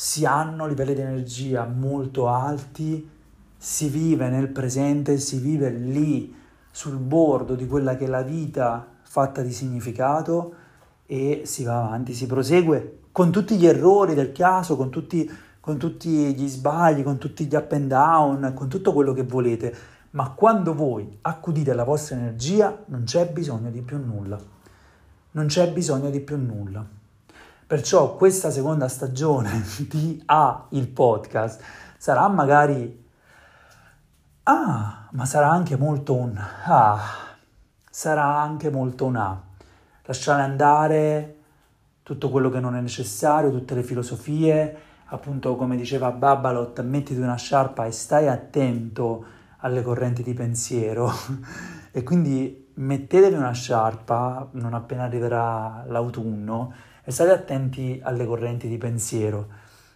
si 0.00 0.24
hanno 0.24 0.68
livelli 0.68 0.94
di 0.94 1.00
energia 1.00 1.66
molto 1.66 2.28
alti, 2.28 3.10
si 3.56 3.88
vive 3.88 4.28
nel 4.28 4.46
presente, 4.46 5.18
si 5.18 5.40
vive 5.40 5.70
lì 5.70 6.32
sul 6.70 6.98
bordo 6.98 7.56
di 7.56 7.66
quella 7.66 7.96
che 7.96 8.04
è 8.04 8.08
la 8.08 8.22
vita 8.22 8.86
fatta 9.02 9.42
di 9.42 9.50
significato 9.50 10.54
e 11.04 11.42
si 11.46 11.64
va 11.64 11.78
avanti, 11.78 12.14
si 12.14 12.26
prosegue 12.26 13.00
con 13.10 13.32
tutti 13.32 13.56
gli 13.56 13.66
errori 13.66 14.14
del 14.14 14.30
caso, 14.30 14.76
con 14.76 14.88
tutti, 14.88 15.28
con 15.58 15.78
tutti 15.78 16.32
gli 16.32 16.46
sbagli, 16.46 17.02
con 17.02 17.18
tutti 17.18 17.46
gli 17.46 17.56
up 17.56 17.72
and 17.72 17.88
down, 17.88 18.52
con 18.54 18.68
tutto 18.68 18.92
quello 18.92 19.12
che 19.12 19.24
volete, 19.24 19.74
ma 20.10 20.30
quando 20.30 20.74
voi 20.74 21.18
accudite 21.22 21.74
la 21.74 21.82
vostra 21.82 22.14
energia 22.14 22.84
non 22.86 23.02
c'è 23.02 23.28
bisogno 23.32 23.68
di 23.68 23.82
più 23.82 23.98
nulla, 23.98 24.38
non 25.32 25.46
c'è 25.46 25.72
bisogno 25.72 26.08
di 26.08 26.20
più 26.20 26.36
nulla. 26.36 26.97
Perciò 27.68 28.16
questa 28.16 28.50
seconda 28.50 28.88
stagione 28.88 29.62
di 29.90 30.22
A, 30.24 30.68
il 30.70 30.88
podcast, 30.88 31.62
sarà 31.98 32.26
magari... 32.28 33.06
Ah, 34.44 35.08
ma 35.10 35.26
sarà 35.26 35.50
anche 35.50 35.76
molto 35.76 36.14
un... 36.14 36.34
Ah, 36.64 36.98
sarà 37.90 38.40
anche 38.40 38.70
molto 38.70 39.04
un 39.04 39.16
A. 39.16 39.42
Lasciare 40.04 40.40
andare 40.40 41.36
tutto 42.02 42.30
quello 42.30 42.48
che 42.48 42.58
non 42.58 42.74
è 42.74 42.80
necessario, 42.80 43.50
tutte 43.50 43.74
le 43.74 43.82
filosofie, 43.82 44.76
appunto 45.04 45.54
come 45.56 45.76
diceva 45.76 46.10
Babalot, 46.10 46.82
mettiti 46.82 47.20
una 47.20 47.36
sciarpa 47.36 47.84
e 47.84 47.90
stai 47.90 48.28
attento 48.28 49.24
alle 49.58 49.82
correnti 49.82 50.22
di 50.22 50.32
pensiero. 50.32 51.12
e 51.92 52.02
quindi 52.02 52.70
mettetevi 52.72 53.34
una 53.34 53.52
sciarpa 53.52 54.48
non 54.52 54.72
appena 54.72 55.04
arriverà 55.04 55.84
l'autunno 55.86 56.87
e 57.08 57.10
state 57.10 57.30
attenti 57.30 57.98
alle 58.02 58.26
correnti 58.26 58.68
di 58.68 58.76
pensiero, 58.76 59.48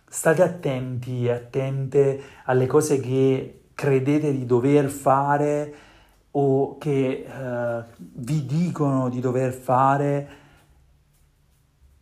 state 0.08 0.42
attenti 0.42 1.26
e 1.26 1.30
attente 1.30 2.22
alle 2.44 2.66
cose 2.66 3.00
che 3.00 3.64
credete 3.74 4.32
di 4.32 4.46
dover 4.46 4.88
fare 4.88 5.74
o 6.30 6.78
che 6.78 7.26
uh, 7.28 7.82
vi 7.98 8.46
dicono 8.46 9.10
di 9.10 9.20
dover 9.20 9.52
fare 9.52 10.28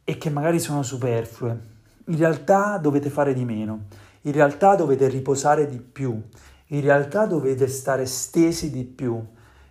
e 0.04 0.16
che 0.16 0.30
magari 0.30 0.60
sono 0.60 0.84
superflue. 0.84 1.60
In 2.04 2.16
realtà 2.16 2.78
dovete 2.78 3.10
fare 3.10 3.34
di 3.34 3.44
meno, 3.44 3.86
in 4.20 4.32
realtà 4.32 4.76
dovete 4.76 5.08
riposare 5.08 5.68
di 5.68 5.80
più, 5.80 6.22
in 6.66 6.80
realtà 6.82 7.26
dovete 7.26 7.66
stare 7.66 8.06
stesi 8.06 8.70
di 8.70 8.84
più, 8.84 9.20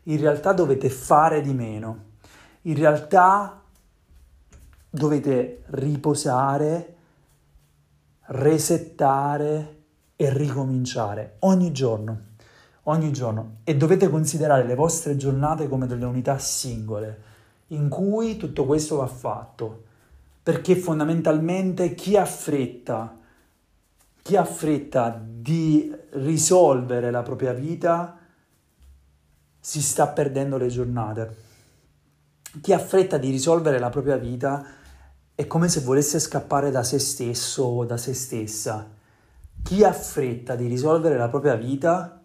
in 0.03 0.19
realtà 0.19 0.51
dovete 0.51 0.89
fare 0.89 1.39
di 1.39 1.53
meno, 1.53 1.97
in 2.63 2.75
realtà 2.75 3.58
dovete 4.89 5.63
riposare, 5.67 6.95
resettare 8.27 9.77
e 10.15 10.33
ricominciare 10.33 11.35
ogni 11.39 11.71
giorno, 11.71 12.21
ogni 12.83 13.11
giorno 13.11 13.57
e 13.63 13.77
dovete 13.77 14.09
considerare 14.09 14.65
le 14.65 14.75
vostre 14.75 15.15
giornate 15.15 15.67
come 15.67 15.87
delle 15.87 16.05
unità 16.05 16.37
singole 16.39 17.27
in 17.67 17.89
cui 17.89 18.37
tutto 18.37 18.65
questo 18.65 18.97
va 18.97 19.07
fatto, 19.07 19.83
perché 20.41 20.75
fondamentalmente 20.75 21.93
chi 21.93 22.17
ha 22.17 22.25
fretta, 22.25 23.17
chi 24.21 24.35
ha 24.35 24.45
fretta 24.45 25.21
di 25.23 25.95
risolvere 26.11 27.11
la 27.11 27.21
propria 27.21 27.53
vita 27.53 28.17
si 29.59 29.81
sta 29.81 30.07
perdendo 30.07 30.57
le 30.57 30.67
giornate. 30.67 31.35
Chi 32.61 32.73
ha 32.73 32.79
fretta 32.79 33.17
di 33.17 33.29
risolvere 33.29 33.77
la 33.77 33.89
propria 33.89 34.17
vita 34.17 34.65
è 35.39 35.47
come 35.47 35.69
se 35.69 35.79
volesse 35.79 36.19
scappare 36.19 36.69
da 36.69 36.83
se 36.83 36.99
stesso 36.99 37.63
o 37.63 37.85
da 37.85 37.95
se 37.95 38.13
stessa. 38.13 38.91
Chi 39.63 39.85
ha 39.85 39.93
fretta 39.93 40.57
di 40.57 40.67
risolvere 40.67 41.15
la 41.15 41.29
propria 41.29 41.55
vita 41.55 42.21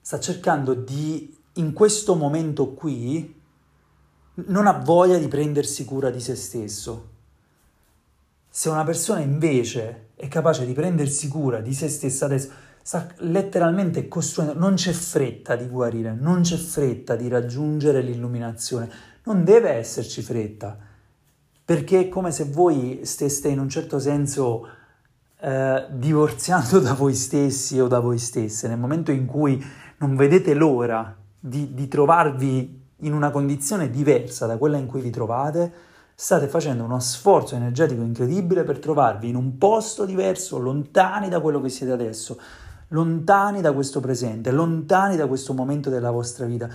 sta 0.00 0.20
cercando 0.20 0.72
di, 0.72 1.36
in 1.54 1.72
questo 1.72 2.14
momento 2.14 2.74
qui, 2.74 3.40
non 4.34 4.68
ha 4.68 4.72
voglia 4.84 5.18
di 5.18 5.26
prendersi 5.26 5.84
cura 5.84 6.10
di 6.10 6.20
se 6.20 6.36
stesso. 6.36 7.08
Se 8.48 8.68
una 8.68 8.84
persona 8.84 9.18
invece 9.18 10.10
è 10.14 10.28
capace 10.28 10.64
di 10.64 10.74
prendersi 10.74 11.26
cura 11.26 11.60
di 11.60 11.74
se 11.74 11.88
stessa 11.88 12.26
adesso, 12.26 12.50
sta 12.84 13.08
letteralmente 13.16 14.06
costruendo, 14.06 14.56
non 14.56 14.74
c'è 14.74 14.92
fretta 14.92 15.56
di 15.56 15.66
guarire, 15.66 16.14
non 16.14 16.42
c'è 16.42 16.56
fretta 16.56 17.16
di 17.16 17.26
raggiungere 17.26 18.00
l'illuminazione, 18.00 18.88
non 19.24 19.42
deve 19.42 19.70
esserci 19.70 20.22
fretta 20.22 20.90
perché 21.64 22.00
è 22.00 22.08
come 22.08 22.32
se 22.32 22.44
voi 22.44 23.00
steste 23.04 23.48
in 23.48 23.58
un 23.58 23.68
certo 23.68 23.98
senso 23.98 24.66
eh, 25.40 25.86
divorziando 25.90 26.78
da 26.80 26.94
voi 26.94 27.14
stessi 27.14 27.80
o 27.80 27.88
da 27.88 28.00
voi 28.00 28.18
stesse, 28.18 28.68
nel 28.68 28.78
momento 28.78 29.10
in 29.10 29.26
cui 29.26 29.62
non 29.98 30.16
vedete 30.16 30.54
l'ora 30.54 31.16
di, 31.38 31.74
di 31.74 31.88
trovarvi 31.88 32.80
in 32.98 33.12
una 33.12 33.30
condizione 33.30 33.90
diversa 33.90 34.46
da 34.46 34.56
quella 34.56 34.76
in 34.76 34.86
cui 34.86 35.00
vi 35.00 35.10
trovate, 35.10 35.72
state 36.14 36.46
facendo 36.46 36.84
uno 36.84 37.00
sforzo 37.00 37.56
energetico 37.56 38.02
incredibile 38.02 38.62
per 38.62 38.78
trovarvi 38.78 39.28
in 39.28 39.36
un 39.36 39.58
posto 39.58 40.04
diverso, 40.04 40.58
lontani 40.58 41.28
da 41.28 41.40
quello 41.40 41.60
che 41.60 41.68
siete 41.68 41.92
adesso, 41.92 42.38
lontani 42.88 43.60
da 43.60 43.72
questo 43.72 44.00
presente, 44.00 44.50
lontani 44.52 45.16
da 45.16 45.26
questo 45.26 45.54
momento 45.54 45.90
della 45.90 46.10
vostra 46.10 46.46
vita 46.46 46.68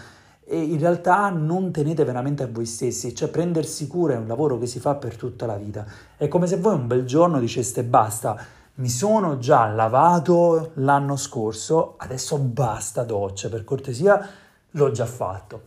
e 0.50 0.58
in 0.58 0.80
realtà 0.80 1.30
non 1.30 1.72
tenete 1.72 2.06
veramente 2.06 2.44
a 2.44 2.48
voi 2.50 2.66
stessi, 2.66 3.14
cioè 3.14 3.28
prendersi 3.28 3.86
cura 3.86 4.14
è 4.14 4.18
un 4.18 4.28
lavoro 4.28 4.58
che 4.58 4.66
si 4.66 4.80
fa 4.80 4.96
per 4.96 5.18
tutta 5.18 5.46
la 5.46 5.58
vita. 5.58 5.86
È 6.16 6.30
come 6.30 6.48
se 6.48 6.56
voi 6.56 6.76
un 6.76 6.88
bel 6.88 7.04
giorno 7.04 7.38
diceste 7.38 7.84
basta, 7.84 8.40
mi 8.76 8.88
sono 8.88 9.40
già 9.40 9.68
lavato 9.68 10.72
l'anno 10.76 11.18
scorso, 11.18 11.96
adesso 11.98 12.38
basta 12.38 13.04
doccia, 13.04 13.50
per 13.50 13.66
cortesia 13.66 14.26
l'ho 14.72 14.92
già 14.92 15.06
fatto. 15.06 15.62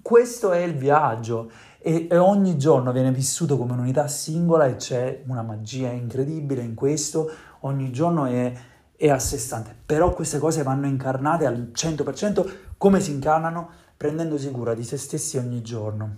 Questo 0.00 0.52
è 0.52 0.58
il 0.58 0.74
viaggio 0.74 1.50
e, 1.78 2.06
e 2.10 2.16
ogni 2.16 2.56
giorno 2.56 2.92
viene 2.92 3.12
vissuto 3.12 3.58
come 3.58 3.72
un'unità 3.72 4.08
singola 4.08 4.64
e 4.64 4.76
c'è 4.76 5.22
una 5.26 5.42
magia 5.42 5.90
incredibile 5.90 6.62
in 6.62 6.74
questo, 6.74 7.30
ogni 7.60 7.92
giorno 7.92 8.24
è, 8.24 8.52
è 8.96 9.10
a 9.10 9.18
sé 9.18 9.36
stante, 9.36 9.76
però 9.84 10.14
queste 10.14 10.38
cose 10.38 10.62
vanno 10.62 10.86
incarnate 10.86 11.44
al 11.44 11.72
100% 11.74 12.52
come 12.78 13.00
si 13.00 13.10
incarnano 13.12 13.82
prendendosi 14.04 14.50
cura 14.50 14.74
di 14.74 14.84
se 14.84 14.98
stessi 14.98 15.38
ogni 15.38 15.62
giorno. 15.62 16.14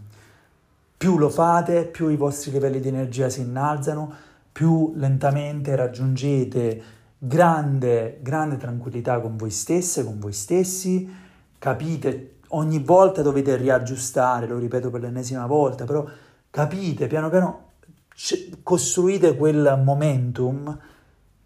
Più 0.96 1.18
lo 1.18 1.28
fate, 1.28 1.84
più 1.84 2.08
i 2.08 2.16
vostri 2.16 2.50
livelli 2.50 2.80
di 2.80 2.88
energia 2.88 3.28
si 3.28 3.42
innalzano, 3.42 4.12
più 4.50 4.92
lentamente 4.96 5.76
raggiungete 5.76 6.82
grande, 7.16 8.18
grande 8.22 8.56
tranquillità 8.56 9.20
con 9.20 9.36
voi 9.36 9.50
stesse, 9.50 10.02
con 10.04 10.18
voi 10.18 10.32
stessi, 10.32 11.08
capite, 11.60 12.38
ogni 12.48 12.80
volta 12.80 13.22
dovete 13.22 13.54
riaggiustare, 13.54 14.48
lo 14.48 14.58
ripeto 14.58 14.90
per 14.90 15.02
l'ennesima 15.02 15.46
volta, 15.46 15.84
però 15.84 16.04
capite, 16.50 17.06
piano 17.06 17.30
piano 17.30 17.60
costruite 18.64 19.36
quel 19.36 19.80
momentum 19.84 20.76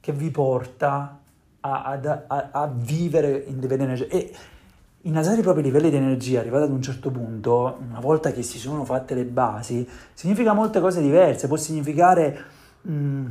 che 0.01 0.13
vi 0.13 0.31
porta 0.31 1.21
a, 1.61 1.83
a, 1.83 2.25
a, 2.27 2.49
a 2.51 2.67
vivere 2.67 3.45
in 3.47 3.59
livelli 3.59 3.83
energetici. 3.83 4.59
Innalzare 5.05 5.41
i 5.41 5.43
propri 5.43 5.63
livelli 5.63 5.89
di 5.89 5.97
energia, 5.97 6.41
arrivati 6.41 6.65
ad 6.65 6.73
un 6.73 6.83
certo 6.83 7.11
punto, 7.11 7.79
una 7.89 8.01
volta 8.01 8.33
che 8.33 8.43
si 8.43 8.59
sono 8.59 8.85
fatte 8.85 9.15
le 9.15 9.25
basi, 9.25 9.89
significa 10.13 10.53
molte 10.53 10.79
cose 10.79 11.01
diverse, 11.01 11.47
può 11.47 11.57
significare 11.57 12.45
mh, 12.83 12.93
mm, 12.93 13.27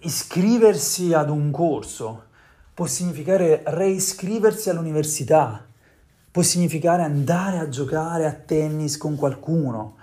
iscriversi 0.00 1.12
ad 1.12 1.28
un 1.28 1.50
corso, 1.50 2.26
può 2.72 2.86
significare 2.86 3.62
reiscriversi 3.64 4.70
all'università, 4.70 5.66
può 6.30 6.42
significare 6.42 7.02
andare 7.02 7.58
a 7.58 7.68
giocare 7.68 8.24
a 8.24 8.32
tennis 8.32 8.96
con 8.96 9.16
qualcuno, 9.16 9.96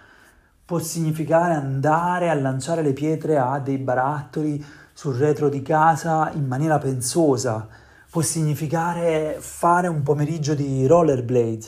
può 0.66 0.80
significare 0.80 1.54
andare 1.54 2.30
a 2.30 2.34
lanciare 2.34 2.82
le 2.82 2.92
pietre 2.92 3.38
a 3.38 3.60
dei 3.60 3.78
barattoli 3.78 4.62
sul 4.92 5.16
retro 5.16 5.48
di 5.48 5.62
casa 5.62 6.30
in 6.34 6.46
maniera 6.46 6.78
pensosa, 6.78 7.84
può 8.16 8.24
significare 8.24 9.40
fare 9.42 9.90
un 9.90 10.02
pomeriggio 10.02 10.54
di 10.54 10.88
rollerblade, 10.88 11.66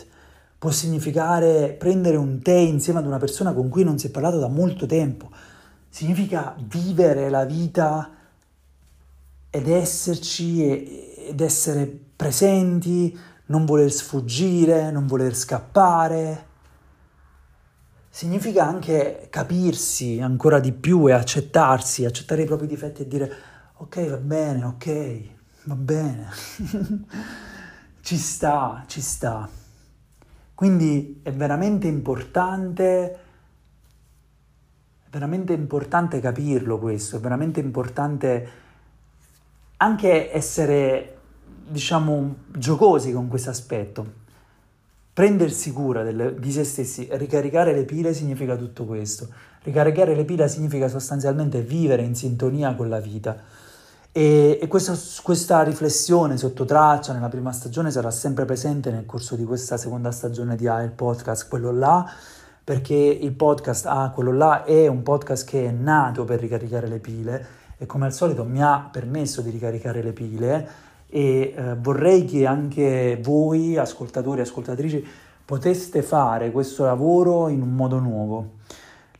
può 0.57 0.71
significare 0.71 1.75
prendere 1.77 2.15
un 2.15 2.41
tè 2.41 2.55
insieme 2.55 2.99
ad 2.99 3.05
una 3.05 3.17
persona 3.17 3.51
con 3.51 3.67
cui 3.67 3.83
non 3.83 3.97
si 3.97 4.07
è 4.07 4.11
parlato 4.11 4.39
da 4.39 4.47
molto 4.47 4.85
tempo, 4.85 5.29
significa 5.89 6.55
vivere 6.57 7.29
la 7.29 7.43
vita 7.43 8.11
ed 9.49 9.67
esserci 9.67 11.27
ed 11.27 11.41
essere 11.41 11.85
presenti, 12.15 13.19
non 13.47 13.65
voler 13.65 13.91
sfuggire, 13.91 14.89
non 14.89 15.05
voler 15.05 15.35
scappare. 15.35 16.45
Significa 18.09 18.65
anche 18.65 19.27
capirsi 19.29 20.21
ancora 20.21 20.61
di 20.61 20.71
più 20.71 21.09
e 21.09 21.11
accettarsi, 21.11 22.05
accettare 22.05 22.43
i 22.43 22.45
propri 22.45 22.67
difetti 22.67 23.01
e 23.01 23.07
dire 23.09 23.31
ok 23.79 24.09
va 24.09 24.17
bene, 24.17 24.63
ok, 24.63 25.35
va 25.67 25.75
bene, 25.75 26.27
ci 28.01 28.17
sta, 28.17 28.83
ci 28.87 29.01
sta. 29.01 29.47
Quindi 30.55 31.19
è 31.21 31.31
veramente 31.31 31.87
importante 31.87 33.19
veramente 35.09 35.53
importante 35.53 36.19
capirlo 36.19 36.77
questo, 36.77 37.17
è 37.17 37.19
veramente 37.19 37.59
importante 37.59 38.49
anche 39.77 40.33
essere, 40.33 41.17
diciamo, 41.67 42.35
giocosi 42.51 43.11
con 43.11 43.27
questo 43.27 43.49
aspetto. 43.49 44.25
Prendersi 45.13 45.71
cura 45.71 46.03
del, 46.03 46.35
di 46.39 46.51
se 46.51 46.63
stessi, 46.63 47.07
ricaricare 47.11 47.73
le 47.73 47.85
pile 47.85 48.13
significa 48.13 48.55
tutto 48.55 48.85
questo. 48.85 49.27
Ricaricare 49.63 50.15
le 50.15 50.25
pile 50.25 50.47
significa 50.47 50.87
sostanzialmente 50.87 51.61
vivere 51.61 52.03
in 52.03 52.15
sintonia 52.15 52.75
con 52.75 52.87
la 52.89 52.99
vita. 52.99 53.65
E, 54.17 54.57
e 54.59 54.67
questa, 54.67 54.97
questa 55.21 55.61
riflessione 55.61 56.37
sotto 56.37 56.65
traccia 56.65 57.13
nella 57.13 57.29
prima 57.29 57.51
stagione 57.51 57.91
sarà 57.91 58.09
sempre 58.09 58.45
presente 58.45 58.89
nel 58.89 59.05
corso 59.05 59.35
di 59.35 59.43
questa 59.43 59.77
seconda 59.77 60.09
stagione 60.09 60.55
di 60.55 60.67
AIL 60.67 60.89
Podcast, 60.89 61.47
quello 61.47 61.71
là 61.71 62.03
perché 62.63 62.95
il 62.95 63.31
podcast, 63.33 63.85
ah, 63.85 64.09
quello 64.09 64.33
là 64.33 64.63
è 64.63 64.87
un 64.87 65.03
podcast 65.03 65.47
che 65.47 65.67
è 65.67 65.71
nato 65.71 66.25
per 66.25 66.39
ricaricare 66.39 66.87
le 66.87 66.97
pile 66.97 67.45
e 67.77 67.85
come 67.85 68.07
al 68.07 68.13
solito 68.13 68.43
mi 68.43 68.59
ha 68.59 68.89
permesso 68.91 69.41
di 69.41 69.51
ricaricare 69.51 70.01
le 70.01 70.13
pile 70.13 70.67
e 71.07 71.53
eh, 71.55 71.75
vorrei 71.75 72.25
che 72.25 72.47
anche 72.47 73.19
voi, 73.21 73.77
ascoltatori 73.77 74.39
e 74.39 74.43
ascoltatrici, 74.45 75.07
poteste 75.45 76.01
fare 76.01 76.49
questo 76.49 76.85
lavoro 76.85 77.49
in 77.49 77.61
un 77.61 77.75
modo 77.75 77.99
nuovo. 77.99 78.56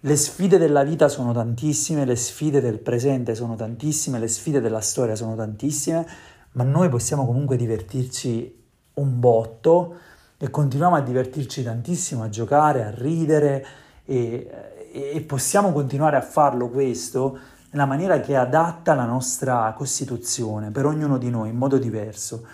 Le 0.02 0.16
sfide 0.16 0.60
della 0.60 0.84
vita 0.84 1.08
sono 1.10 1.34
tantissime, 1.34 2.06
le 2.06 2.16
sfide 2.16 2.62
del 2.62 2.78
presente 2.78 3.34
sono 3.34 3.56
tantissime, 3.56 4.20
le 4.20 4.28
sfide 4.28 4.62
della 4.62 4.80
storia 4.80 5.16
sono 5.16 5.36
tantissime, 5.36 6.08
ma 6.52 6.64
noi 6.64 6.88
possiamo 6.88 7.26
comunque 7.26 7.58
divertirci 7.58 8.64
un 8.94 9.20
botto 9.20 9.96
e 10.38 10.52
continuiamo 10.52 10.96
a 10.96 11.02
divertirci 11.02 11.64
tantissimo, 11.64 12.22
a 12.22 12.30
giocare, 12.30 12.84
a 12.84 12.92
ridere 12.92 13.66
e, 14.06 14.50
e 14.92 15.22
possiamo 15.22 15.72
continuare 15.72 16.16
a 16.16 16.22
farlo 16.22 16.70
questo 16.70 17.40
nella 17.72 17.86
maniera 17.86 18.20
che 18.20 18.36
adatta 18.36 18.94
la 18.94 19.06
nostra 19.06 19.74
Costituzione 19.76 20.70
per 20.70 20.86
ognuno 20.86 21.18
di 21.18 21.32
noi 21.32 21.50
in 21.50 21.58
modo 21.58 21.80
diverso. 21.80 22.46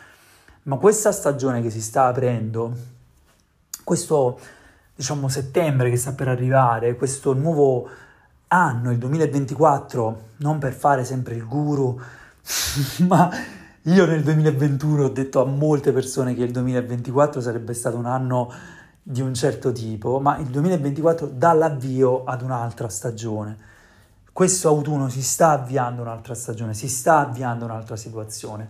Ma 0.63 0.77
questa 0.77 1.11
stagione 1.11 1.61
che 1.61 1.69
si 1.69 1.81
sta 1.81 2.05
aprendo, 2.05 2.73
questo 3.83 4.39
diciamo 5.03 5.27
settembre 5.27 5.89
che 5.89 5.97
sta 5.97 6.13
per 6.13 6.29
arrivare, 6.29 6.95
questo 6.95 7.33
nuovo 7.33 7.89
anno, 8.47 8.89
il 8.89 8.97
2024, 8.97 10.29
non 10.37 10.59
per 10.59 10.71
fare 10.71 11.03
sempre 11.03 11.35
il 11.35 11.45
guru, 11.45 11.99
ma 13.05 13.29
io 13.81 14.05
nel 14.05 14.23
2021 14.23 15.03
ho 15.03 15.09
detto 15.09 15.41
a 15.41 15.45
molte 15.45 15.91
persone 15.91 16.33
che 16.33 16.43
il 16.43 16.51
2024 16.51 17.41
sarebbe 17.41 17.73
stato 17.73 17.97
un 17.97 18.05
anno 18.05 18.49
di 19.03 19.19
un 19.19 19.33
certo 19.33 19.73
tipo, 19.73 20.21
ma 20.21 20.37
il 20.37 20.47
2024 20.47 21.27
dà 21.27 21.51
l'avvio 21.51 22.23
ad 22.23 22.41
un'altra 22.41 22.87
stagione. 22.87 23.57
Questo 24.31 24.69
autunno 24.69 25.09
si 25.09 25.21
sta 25.21 25.49
avviando 25.49 26.01
un'altra 26.01 26.33
stagione, 26.33 26.73
si 26.73 26.87
sta 26.87 27.17
avviando 27.17 27.65
un'altra 27.65 27.97
situazione. 27.97 28.69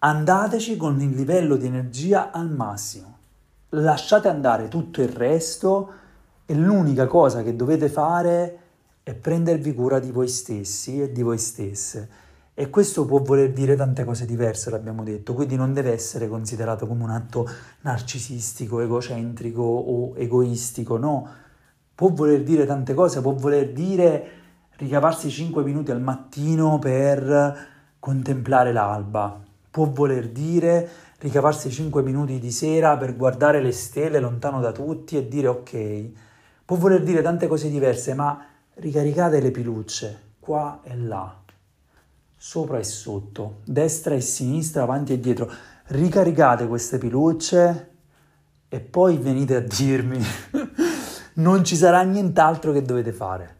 Andateci 0.00 0.76
con 0.76 1.00
il 1.00 1.14
livello 1.14 1.56
di 1.56 1.64
energia 1.64 2.30
al 2.30 2.50
massimo. 2.50 3.15
Lasciate 3.78 4.28
andare 4.28 4.68
tutto 4.68 5.02
il 5.02 5.08
resto 5.08 5.92
e 6.46 6.54
l'unica 6.54 7.06
cosa 7.06 7.42
che 7.42 7.54
dovete 7.54 7.88
fare 7.88 8.58
è 9.02 9.14
prendervi 9.14 9.74
cura 9.74 9.98
di 9.98 10.10
voi 10.10 10.28
stessi 10.28 11.02
e 11.02 11.12
di 11.12 11.22
voi 11.22 11.38
stesse 11.38 12.24
e 12.58 12.70
questo 12.70 13.04
può 13.04 13.18
voler 13.18 13.52
dire 13.52 13.76
tante 13.76 14.02
cose 14.02 14.24
diverse, 14.24 14.70
l'abbiamo 14.70 15.04
detto, 15.04 15.34
quindi 15.34 15.56
non 15.56 15.74
deve 15.74 15.92
essere 15.92 16.26
considerato 16.26 16.86
come 16.86 17.02
un 17.02 17.10
atto 17.10 17.46
narcisistico, 17.82 18.80
egocentrico 18.80 19.60
o 19.60 20.14
egoistico, 20.16 20.96
no. 20.96 21.28
Può 21.94 22.08
voler 22.08 22.42
dire 22.42 22.64
tante 22.64 22.94
cose, 22.94 23.20
può 23.20 23.34
voler 23.34 23.74
dire 23.74 24.30
ricavarsi 24.78 25.28
5 25.28 25.62
minuti 25.64 25.90
al 25.90 26.00
mattino 26.00 26.78
per 26.78 27.58
contemplare 27.98 28.72
l'alba, 28.72 29.38
può 29.70 29.90
voler 29.90 30.30
dire 30.30 30.88
ricavarsi 31.18 31.70
5 31.70 32.02
minuti 32.02 32.38
di 32.38 32.50
sera 32.50 32.96
per 32.96 33.16
guardare 33.16 33.60
le 33.62 33.72
stelle 33.72 34.20
lontano 34.20 34.60
da 34.60 34.72
tutti 34.72 35.16
e 35.16 35.28
dire 35.28 35.48
ok, 35.48 36.10
può 36.64 36.76
voler 36.76 37.02
dire 37.02 37.22
tante 37.22 37.46
cose 37.46 37.68
diverse, 37.70 38.14
ma 38.14 38.44
ricaricate 38.74 39.40
le 39.40 39.50
pilucce 39.50 40.20
qua 40.38 40.80
e 40.82 40.96
là 40.96 41.44
sopra 42.38 42.78
e 42.78 42.84
sotto, 42.84 43.60
destra 43.64 44.14
e 44.14 44.20
sinistra, 44.20 44.82
avanti 44.82 45.12
e 45.12 45.18
dietro. 45.18 45.50
Ricaricate 45.86 46.68
queste 46.68 46.98
pilucce 46.98 47.90
e 48.68 48.80
poi 48.80 49.16
venite 49.16 49.56
a 49.56 49.60
dirmi 49.60 50.20
non 51.34 51.64
ci 51.64 51.74
sarà 51.74 52.02
nient'altro 52.02 52.72
che 52.72 52.82
dovete 52.82 53.12
fare. 53.12 53.55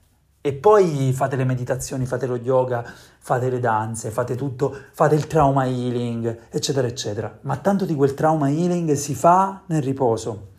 E 0.47 0.53
poi 0.53 1.13
fate 1.13 1.35
le 1.35 1.43
meditazioni, 1.43 2.07
fate 2.07 2.25
lo 2.27 2.37
yoga, 2.37 2.85
fate 3.19 3.51
le 3.51 3.59
danze, 3.59 4.13
fate 4.13 4.37
tutto, 4.37 4.73
fate 4.93 5.17
il 5.17 5.27
trauma 5.27 5.67
healing, 5.67 6.43
eccetera, 6.51 6.87
eccetera. 6.87 7.37
Ma 7.41 7.57
tanto 7.57 7.85
di 7.85 7.97
quel 7.97 8.15
trauma 8.15 8.49
healing 8.49 8.93
si 8.93 9.17
fa 9.17 9.63
nel 9.67 9.83
riposo. 9.83 10.51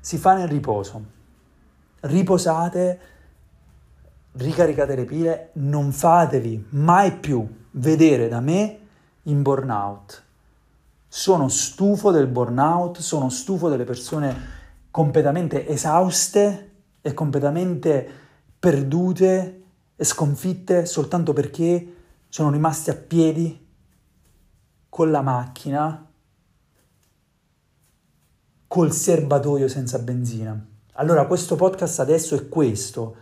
Si 0.00 0.18
fa 0.18 0.34
nel 0.34 0.48
riposo. 0.48 1.04
Riposate, 2.00 3.00
ricaricate 4.32 4.96
le 4.96 5.04
pile, 5.04 5.50
non 5.52 5.92
fatevi 5.92 6.66
mai 6.70 7.12
più 7.12 7.46
vedere 7.70 8.26
da 8.26 8.40
me 8.40 8.78
in 9.22 9.42
burnout. 9.42 10.24
Sono 11.06 11.48
stufo 11.48 12.10
del 12.10 12.26
burnout, 12.26 12.98
sono 12.98 13.28
stufo 13.28 13.68
delle 13.68 13.84
persone 13.84 14.36
completamente 14.90 15.68
esauste 15.68 16.70
e 17.00 17.14
completamente 17.14 18.28
perdute 18.60 19.62
e 19.96 20.04
sconfitte 20.04 20.84
soltanto 20.84 21.32
perché 21.32 21.94
sono 22.28 22.50
rimasti 22.50 22.90
a 22.90 22.94
piedi 22.94 23.66
con 24.88 25.10
la 25.10 25.22
macchina 25.22 26.06
col 28.66 28.92
serbatoio 28.92 29.66
senza 29.66 29.98
benzina. 29.98 30.66
Allora 30.94 31.26
questo 31.26 31.56
podcast 31.56 32.00
adesso 32.00 32.34
è 32.36 32.48
questo. 32.48 33.16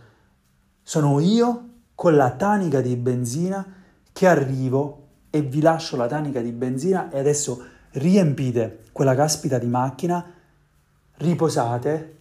Sono 0.83 1.19
io 1.19 1.69
con 1.95 2.15
la 2.15 2.31
tanica 2.31 2.81
di 2.81 2.95
benzina 2.97 3.65
che 4.11 4.27
arrivo 4.27 5.07
e 5.29 5.41
vi 5.41 5.61
lascio 5.61 5.95
la 5.95 6.07
tanica 6.07 6.41
di 6.41 6.51
benzina 6.51 7.09
e 7.09 7.17
adesso 7.17 7.63
riempite 7.91 8.83
quella 8.91 9.15
caspita 9.15 9.57
di 9.57 9.67
macchina, 9.67 10.23
riposate, 11.17 12.17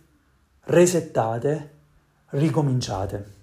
resettate, 0.64 1.77
ricominciate. 2.30 3.36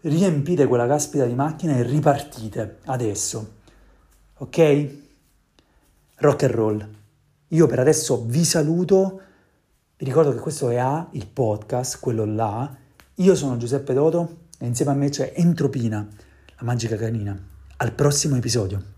Riempite 0.00 0.66
quella 0.66 0.86
caspita 0.86 1.24
di 1.24 1.34
macchina 1.34 1.76
e 1.76 1.82
ripartite 1.82 2.78
adesso. 2.84 3.56
Ok? 4.38 4.96
Rock 6.16 6.42
and 6.44 6.52
roll. 6.54 6.88
Io 7.48 7.66
per 7.66 7.78
adesso 7.80 8.24
vi 8.24 8.44
saluto, 8.44 9.20
vi 9.96 10.04
ricordo 10.04 10.32
che 10.32 10.38
questo 10.38 10.68
è 10.70 10.76
A, 10.76 11.08
il 11.12 11.26
podcast, 11.26 11.98
quello 11.98 12.24
là. 12.24 12.76
Io 13.14 13.34
sono 13.34 13.56
Giuseppe 13.56 13.94
Doto 13.94 14.36
e 14.58 14.66
insieme 14.66 14.92
a 14.92 14.94
me 14.94 15.08
c'è 15.08 15.32
Entropina, 15.34 16.06
la 16.56 16.64
magica 16.64 16.96
canina. 16.96 17.36
Al 17.78 17.92
prossimo 17.92 18.36
episodio. 18.36 18.97